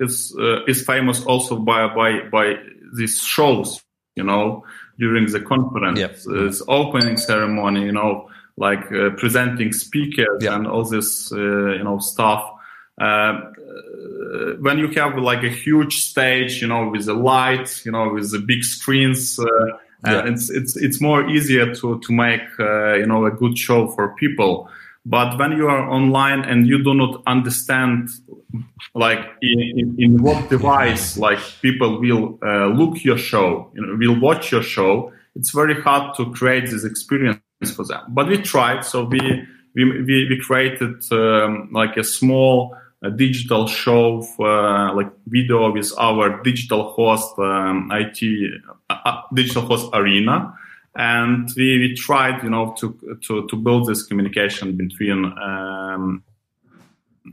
[0.00, 2.56] is, uh, is famous also by, by, by
[2.96, 3.80] these shows,
[4.16, 4.64] you know,
[4.98, 6.16] during the conference, yep.
[6.24, 10.54] this opening ceremony, you know, like uh, presenting speakers yeah.
[10.54, 12.42] and all this uh, you know stuff
[13.00, 13.40] uh,
[14.60, 18.30] when you have like a huge stage, you know, with the light, you know, with
[18.30, 19.44] the big screens, uh,
[20.04, 20.26] yeah.
[20.26, 24.14] it's it's it's more easier to to make uh, you know a good show for
[24.16, 24.68] people.
[25.04, 28.08] But when you are online and you do not understand,
[28.94, 33.96] like in, in, in what device, like people will uh, look your show, you know,
[33.96, 38.02] will watch your show, it's very hard to create this experience for them.
[38.08, 39.20] But we tried, so we
[39.74, 45.92] we we, we created um, like a small a digital show uh, like video with
[45.98, 48.52] our digital host um, IT
[48.90, 50.54] uh, uh, digital host arena,
[50.94, 56.22] and we, we tried you know to to to build this communication between um,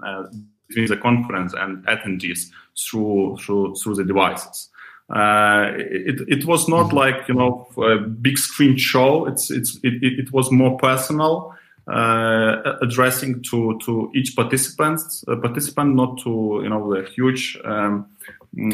[0.04, 0.24] uh,
[0.68, 4.69] between the conference and attendees through through through the devices.
[5.10, 6.98] Uh, it it was not mm-hmm.
[6.98, 9.26] like you know a big screen show.
[9.26, 11.56] It's it's it, it was more personal
[11.88, 18.06] uh, addressing to to each participant uh, participant, not to you know the huge um,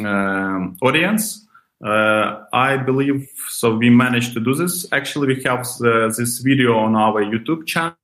[0.06, 1.48] um, audience.
[1.84, 3.76] Uh, I believe so.
[3.76, 4.86] We managed to do this.
[4.92, 7.96] Actually, we have the, this video on our YouTube channel,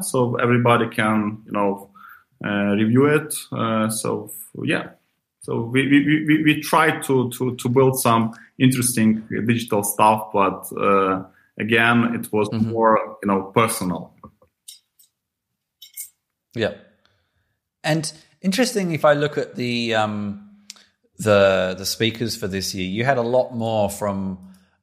[0.00, 1.90] so everybody can you know
[2.44, 3.34] uh, review it.
[3.50, 4.30] Uh, so
[4.62, 4.90] yeah,
[5.42, 10.70] so we we, we, we tried to, to to build some interesting digital stuff, but
[10.80, 11.24] uh,
[11.58, 12.70] again, it was mm-hmm.
[12.70, 14.14] more you know personal.
[16.54, 16.74] Yeah.
[17.82, 20.50] And interesting if I look at the um,
[21.18, 24.38] the the speakers for this year, you had a lot more from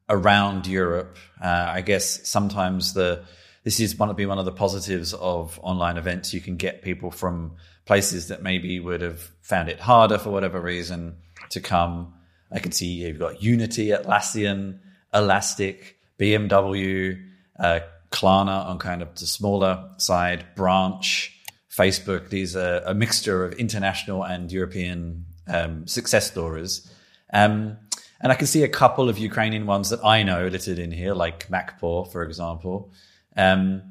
[0.10, 1.18] around Europe.
[1.42, 3.24] Uh, I guess sometimes the
[3.64, 6.34] this is one to be one of the positives of online events.
[6.34, 7.56] You can get people from
[7.90, 11.18] places that maybe would have found it harder for whatever reason
[11.50, 12.14] to come.
[12.52, 14.78] I can see you've got Unity, Atlassian,
[15.12, 17.20] Elastic, BMW,
[17.60, 17.80] uh,
[18.12, 21.36] Klarna on kind of the smaller side, Branch,
[21.76, 22.30] Facebook.
[22.30, 26.88] These are a mixture of international and European um, success stories.
[27.34, 27.76] Um,
[28.22, 31.16] and I can see a couple of Ukrainian ones that I know littered in here,
[31.16, 32.92] like MacPaw, for example.
[33.36, 33.89] Um,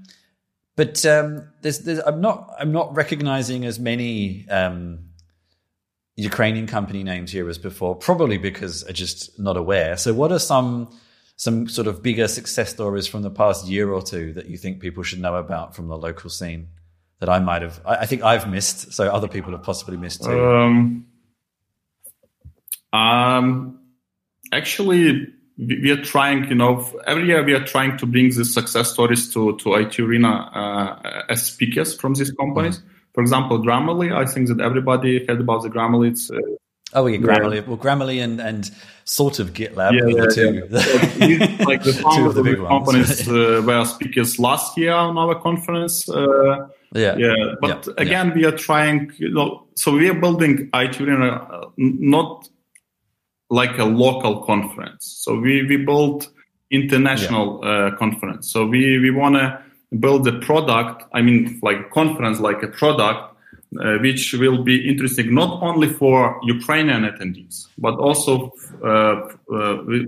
[0.78, 5.00] but um, there's, there's, I'm not I'm not recognizing as many um,
[6.14, 9.96] Ukrainian company names here as before, probably because I'm just not aware.
[9.96, 10.96] So, what are some
[11.34, 14.80] some sort of bigger success stories from the past year or two that you think
[14.80, 16.68] people should know about from the local scene?
[17.20, 17.80] that I might have.
[17.84, 20.40] I, I, think I've missed, so other people have possibly missed too.
[20.40, 21.06] Um,
[22.92, 23.80] um,
[24.52, 25.26] actually,
[25.58, 26.48] we are trying.
[26.48, 29.98] You know, every year we are trying to bring these success stories to to IT
[29.98, 32.78] Arena uh, as speakers from these companies.
[32.78, 32.88] Mm-hmm.
[33.14, 34.14] For example, Grammarly.
[34.14, 36.10] I think that everybody heard about the Grammarly.
[36.10, 36.36] It's, uh,
[36.94, 37.56] Oh, yeah, Grammarly.
[37.56, 37.60] Yeah.
[37.66, 38.70] Well, Grammarly and, and
[39.04, 40.68] sort of GitLab yeah, yeah, the two.
[40.70, 41.58] Yeah.
[41.58, 45.38] so like the founders of the, big companies uh, were speakers last year on our
[45.38, 46.08] conference.
[46.08, 47.16] Uh, yeah.
[47.18, 47.34] Yeah.
[47.60, 52.48] But again, we are trying, you know, so we are building IT Arena uh, not
[53.50, 55.20] like a local conference.
[55.22, 56.28] So we, we build
[56.70, 57.70] international yeah.
[57.70, 58.52] uh, conference.
[58.52, 59.62] So we, we want to
[59.98, 61.04] build a product.
[61.14, 63.36] I mean, like conference, like a product,
[63.80, 68.50] uh, which will be interesting not only for Ukrainian attendees, but also
[68.82, 68.88] uh,
[69.54, 70.06] uh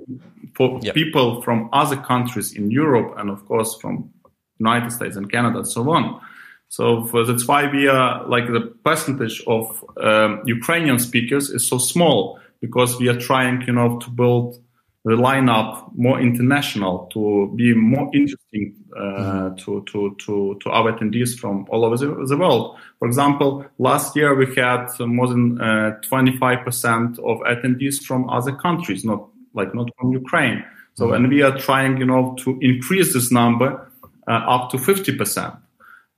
[0.55, 4.11] for people from other countries in Europe and of course from
[4.59, 6.21] United States and Canada and so on.
[6.69, 12.40] So that's why we are like the percentage of um, Ukrainian speakers is so small
[12.61, 14.63] because we are trying, you know, to build
[15.05, 19.57] the lineup more international to be more interesting uh, mm-hmm.
[19.57, 22.77] to, to, to, to our attendees from all over the, the, world.
[22.99, 29.05] For example, last year we had more than uh, 25% of attendees from other countries,
[29.05, 30.63] not like not from Ukraine.
[30.95, 31.15] So, mm-hmm.
[31.25, 33.91] and we are trying, you know, to increase this number
[34.29, 35.57] uh, up to 50%.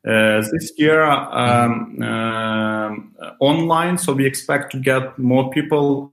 [0.04, 2.90] Uh, this year um, uh,
[3.38, 6.12] online, so we expect to get more people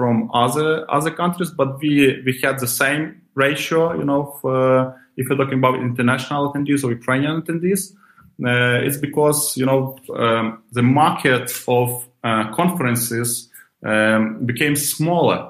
[0.00, 3.02] from other other countries, but we we had the same
[3.34, 3.80] ratio.
[4.00, 4.54] You know, for,
[5.18, 7.82] if you're talking about international attendees or Ukrainian attendees,
[8.50, 9.80] uh, it's because you know
[10.22, 10.46] um,
[10.78, 11.88] the market of
[12.24, 13.28] uh, conferences
[13.90, 15.40] um, became smaller,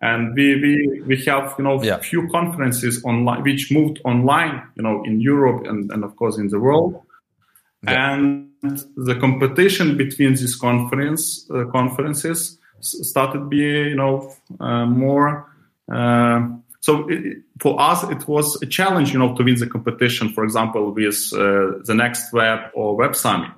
[0.00, 0.72] and we we
[1.08, 1.98] we have you know yeah.
[2.12, 4.56] few conferences online which moved online.
[4.76, 6.92] You know, in Europe and and of course in the world.
[7.84, 8.14] Yeah.
[8.14, 8.48] And
[9.10, 15.50] the competition between these conference uh, conferences started be you know uh, more.
[15.90, 16.48] Uh,
[16.80, 20.28] so it, for us, it was a challenge, you know, to win the competition.
[20.30, 23.52] For example, with uh, the next web or web summit,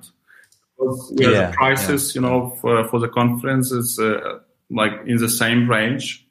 [0.77, 2.21] because yeah, the prices, yeah.
[2.21, 4.39] you know, for, for the conference is uh,
[4.69, 6.25] like in the same range,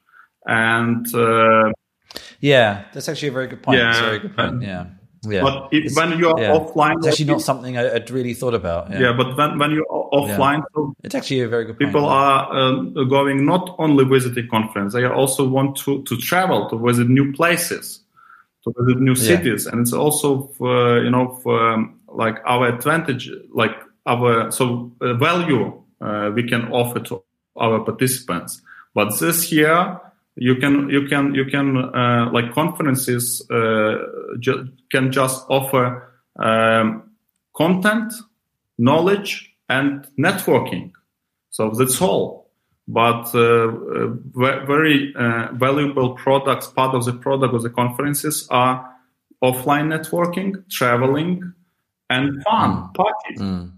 [0.47, 1.71] and uh,
[2.39, 3.77] yeah, that's actually a very good point.
[3.77, 4.63] Yeah, very good point.
[4.63, 4.87] Yeah
[5.23, 5.41] Yeah.
[5.41, 6.51] But if, when you are yeah.
[6.51, 8.91] offline, it's actually not something I, would really thought about.
[8.91, 11.77] Yeah, yeah but when, when you're offline, so it's actually a very good.
[11.77, 16.77] People are um, going not only visiting conference; they also want to to travel to
[16.77, 18.01] visit new places,
[18.63, 23.29] to visit new cities, and it's also for, you know for um, like our advantage,
[23.53, 27.23] like our so uh, value uh, we can offer to
[27.55, 28.61] our participants.
[28.93, 29.99] But this year
[30.37, 33.95] you can you can you can uh, like conferences uh,
[34.39, 37.11] ju- can just offer um,
[37.55, 38.13] content
[38.77, 40.91] knowledge and networking.
[41.49, 42.51] So that's all.
[42.87, 48.93] But uh, uh very uh, valuable products part of the product of the conferences are
[49.43, 51.53] offline networking traveling
[52.09, 52.93] and fun mm.
[52.93, 53.71] parties mm.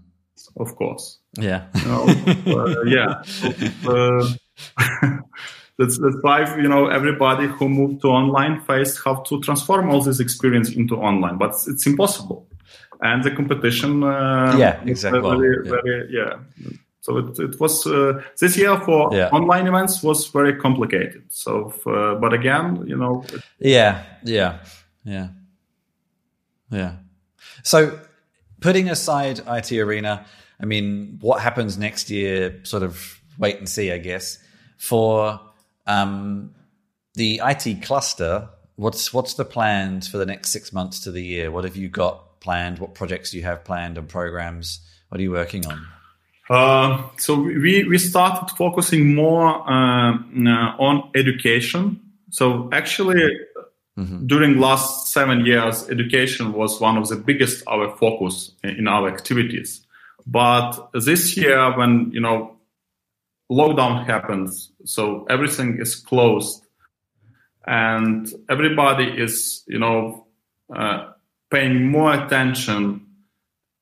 [0.58, 1.18] of course.
[1.36, 1.66] Yeah.
[1.74, 2.06] You know,
[2.46, 3.22] uh, yeah
[5.80, 10.02] that's that's why you know everybody who moved to online faced how to transform all
[10.02, 12.46] this experience into online, but it's impossible,
[13.00, 14.04] and the competition.
[14.04, 15.20] Uh, yeah, exactly.
[15.20, 15.70] Very, yeah.
[15.70, 16.70] Very, yeah.
[17.00, 19.30] So it, it was uh, this year for yeah.
[19.30, 21.22] online events was very complicated.
[21.30, 23.24] So, uh, but again, you know.
[23.58, 24.58] Yeah, yeah,
[25.04, 25.28] yeah,
[26.70, 26.96] yeah.
[27.62, 27.98] So,
[28.60, 30.26] putting aside IT Arena,
[30.60, 32.60] I mean, what happens next year?
[32.64, 34.36] Sort of wait and see, I guess.
[34.76, 35.40] For
[35.90, 36.54] um,
[37.14, 41.50] the IT cluster, what's what's the plans for the next six months to the year?
[41.50, 42.78] What have you got planned?
[42.78, 44.80] What projects do you have planned and programs?
[45.08, 45.86] What are you working on?
[46.48, 50.12] Uh, so we we started focusing more uh,
[50.78, 52.00] on education.
[52.30, 53.22] So actually,
[53.98, 54.26] mm-hmm.
[54.26, 59.84] during last seven years, education was one of the biggest our focus in our activities.
[60.26, 62.56] But this year, when you know
[63.50, 66.64] lockdown happens, so everything is closed,
[67.66, 70.26] and everybody is, you know,
[70.74, 71.12] uh,
[71.50, 73.06] paying more attention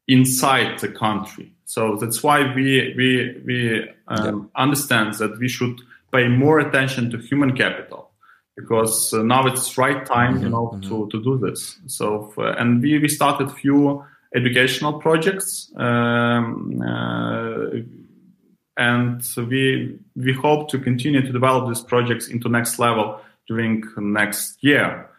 [0.06, 1.52] inside the country.
[1.64, 4.62] So that's why we we we um, yeah.
[4.62, 5.78] understand that we should
[6.12, 8.10] pay more attention to human capital
[8.56, 10.88] because uh, now it's right time, mm-hmm, you know, mm-hmm.
[10.88, 11.78] to to do this.
[11.86, 14.02] So uh, and we we started few
[14.34, 15.70] educational projects.
[15.76, 17.82] Um, uh,
[18.78, 24.62] and we we hope to continue to develop these projects into next level during next
[24.62, 25.10] year.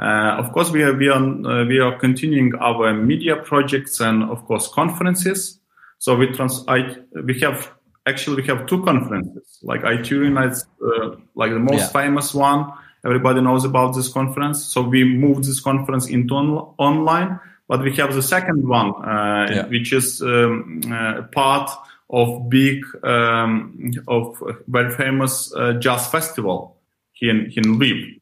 [0.00, 4.22] Uh, of course, we are we are uh, we are continuing our media projects and
[4.22, 5.58] of course conferences.
[5.98, 7.72] So we trans I, we have
[8.06, 12.00] actually we have two conferences like IT Arena is uh, like the most yeah.
[12.02, 12.72] famous one.
[13.04, 14.64] Everybody knows about this conference.
[14.64, 19.48] So we moved this conference into on- online, but we have the second one, uh,
[19.50, 19.66] yeah.
[19.66, 21.70] which is um, uh, part
[22.10, 26.76] of big um, of very famous uh, jazz festival
[27.12, 28.20] here in, here in Lviv.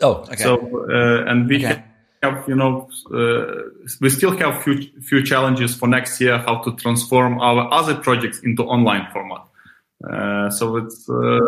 [0.00, 0.36] Oh, okay.
[0.36, 0.56] So
[0.90, 1.82] uh, and we okay.
[2.22, 6.74] have you know uh, we still have few few challenges for next year how to
[6.76, 9.44] transform our other projects into online format.
[10.08, 11.40] Uh, so it's uh,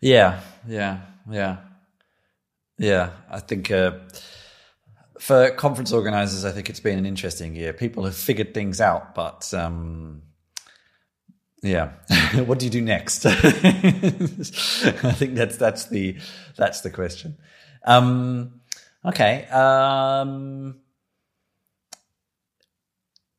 [0.00, 1.00] yeah, yeah,
[1.30, 1.56] yeah,
[2.78, 3.10] yeah.
[3.30, 3.92] I think uh,
[5.18, 7.74] for conference organizers, I think it's been an interesting year.
[7.74, 10.22] People have figured things out, but um,
[11.62, 11.92] yeah.
[12.46, 13.26] what do you do next?
[13.26, 16.16] I think that's that's the
[16.56, 17.36] that's the question.
[17.84, 18.60] Um,
[19.04, 19.46] okay.
[19.46, 20.80] Um,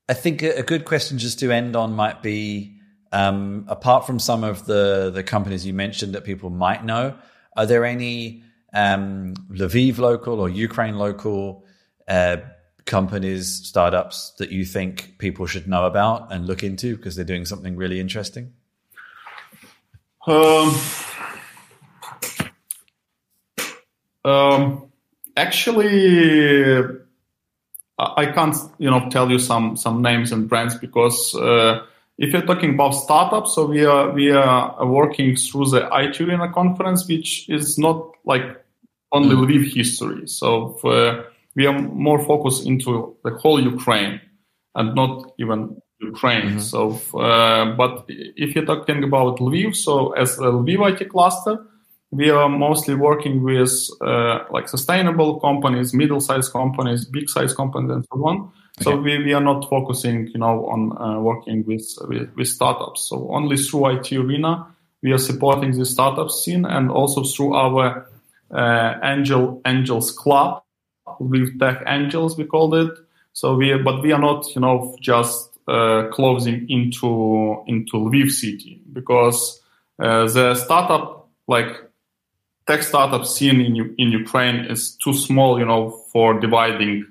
[0.07, 2.78] I think a, good question just to end on might be
[3.11, 7.15] um, apart from some of the the companies you mentioned that people might know,
[7.55, 8.43] are there any
[8.74, 11.65] um, Lviv local or Ukraine local
[12.07, 12.38] uh,
[12.86, 17.45] companies, startups that you think people should know about and look into because they're doing
[17.45, 18.53] something really interesting?
[20.27, 20.75] Um,
[24.23, 24.91] um,
[25.36, 26.84] actually,
[27.97, 31.84] I can't, you know, tell you some some names and brands because uh,
[32.17, 36.51] if you're talking about startups, so we are we are working through the IT Arena
[36.53, 38.43] conference, which is not like
[39.11, 39.45] only mm.
[39.45, 40.27] Lviv history.
[40.27, 40.77] So.
[40.82, 44.21] For, we are more focused into the whole Ukraine
[44.75, 46.57] and not even Ukraine.
[46.57, 46.59] Mm-hmm.
[46.59, 51.65] So, uh, but if you're talking about Lviv, so as a Lviv IT cluster,
[52.11, 53.71] we are mostly working with
[54.01, 58.51] uh, like sustainable companies, middle-sized companies, big-sized companies, and so on.
[58.81, 58.83] Okay.
[58.83, 63.07] So we, we are not focusing, you know, on uh, working with, with, with startups.
[63.07, 64.67] So only through IT Arena
[65.01, 68.07] we are supporting the startup scene, and also through our
[68.51, 70.63] uh, Angel Angels Club,
[71.30, 72.91] with Tech Angels, we called it.
[73.34, 78.82] So we, but we are not, you know, just uh, closing into into Lviv city
[78.91, 79.61] because
[79.99, 81.67] uh, the startup, like
[82.67, 87.05] tech startup scene in in Ukraine, is too small, you know, for dividing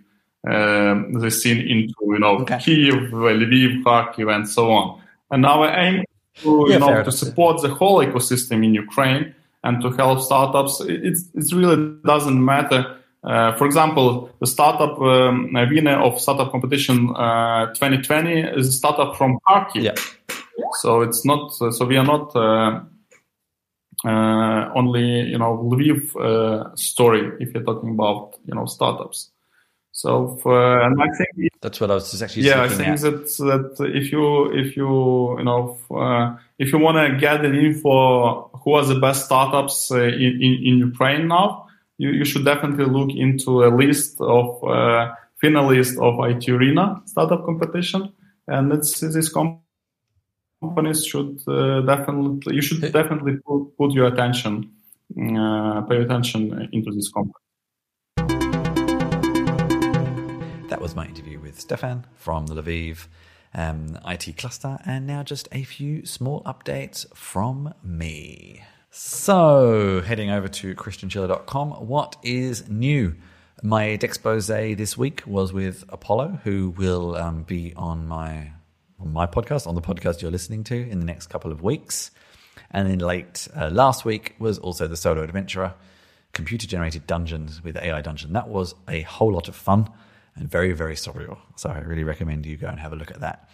[0.46, 2.58] um, the scene into you know Okay.
[2.58, 5.00] Kiev, Lviv, Kharkiv, and so on.
[5.30, 9.34] And our aim is to Yeah, you know to support the whole ecosystem in Ukraine
[9.64, 10.80] and to help startups.
[10.80, 12.96] It, it's- it really doesn't matter.
[13.22, 19.16] Uh, for example, the startup um, winner of startup competition uh, 2020 is a startup
[19.16, 19.82] from Kharkiv.
[19.82, 19.94] Yeah.
[20.80, 21.52] So it's not.
[21.52, 22.80] So we are not uh,
[24.04, 29.30] uh, only you know Lviv uh, story if you're talking about you know startups.
[29.92, 33.00] So for, and I think That's what I was just actually yeah, I think at.
[33.00, 37.54] that that if you if you you know uh, if you want to get an
[37.56, 41.66] info who are the best startups uh, in, in in Ukraine now,
[42.00, 47.44] you you should definitely look into a list of uh, finalists of IT Arena startup
[47.44, 48.12] competition,
[48.46, 49.60] and it's this com-
[50.62, 54.54] companies should uh, definitely you should definitely put, put your attention
[55.18, 57.34] uh, pay attention into this company.
[60.68, 63.08] That was my interview with Stefan from the Lviv
[63.52, 68.62] um, IT cluster, and now just a few small updates from me.
[68.92, 73.14] So, heading over to chrischinchilla.com, what is new?
[73.62, 78.50] My expose this week was with Apollo, who will um, be on my
[78.98, 82.10] on my podcast, on the podcast you're listening to in the next couple of weeks.
[82.72, 85.74] And then late uh, last week was also the solo adventurer,
[86.32, 88.32] computer generated dungeons with AI Dungeon.
[88.32, 89.88] That was a whole lot of fun
[90.34, 91.38] and very, very surreal.
[91.54, 93.50] So I really recommend you go and have a look at that.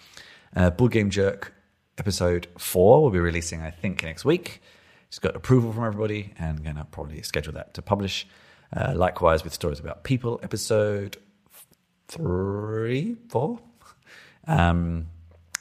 [0.56, 1.52] Uh, Board Game Jerk
[1.98, 4.62] episode four will be releasing, I think, next week.
[5.10, 8.26] Just got approval from everybody and going to probably schedule that to publish.
[8.76, 11.16] Uh, likewise with Stories About People episode
[12.08, 13.60] three, four.
[14.46, 15.06] Um,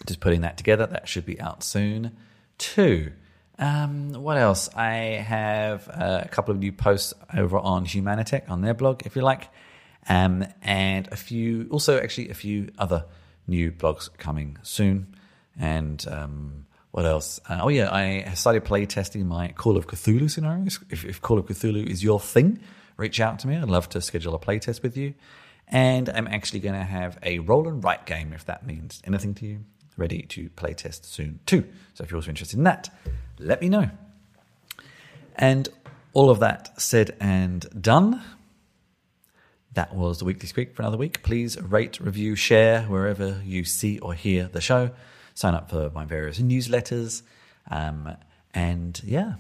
[0.06, 0.86] just putting that together.
[0.88, 2.18] That should be out soon
[2.58, 3.12] too.
[3.58, 4.70] Um, what else?
[4.76, 4.94] I
[5.26, 9.22] have uh, a couple of new posts over on Humanitec on their blog, if you
[9.22, 9.48] like,
[10.10, 13.06] um, and a few, also actually a few other
[13.48, 15.16] new blogs coming soon.
[15.58, 16.66] And um,
[16.96, 17.42] what else?
[17.50, 20.80] Uh, oh yeah, I started play testing my Call of Cthulhu scenarios.
[20.90, 22.62] If, if Call of Cthulhu is your thing,
[22.96, 23.58] reach out to me.
[23.58, 25.14] I'd love to schedule a play test with you.
[25.68, 29.34] And I'm actually going to have a roll and write game, if that means anything
[29.34, 29.66] to you,
[29.98, 31.68] ready to play test soon too.
[31.96, 32.90] So if you're also interested in that,
[33.40, 33.90] let me know.
[35.36, 35.68] And
[36.14, 38.22] all of that said and done,
[39.74, 41.24] that was the Weekly Squeak for another week.
[41.24, 44.92] Please rate, review, share wherever you see or hear the show.
[45.36, 47.22] Sign up for my various newsletters.
[47.70, 48.18] Um,
[48.54, 49.36] and yeah,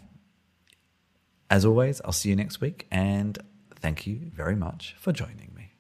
[1.50, 2.86] as always, I'll see you next week.
[2.92, 3.38] And
[3.76, 5.72] thank you very much for joining me.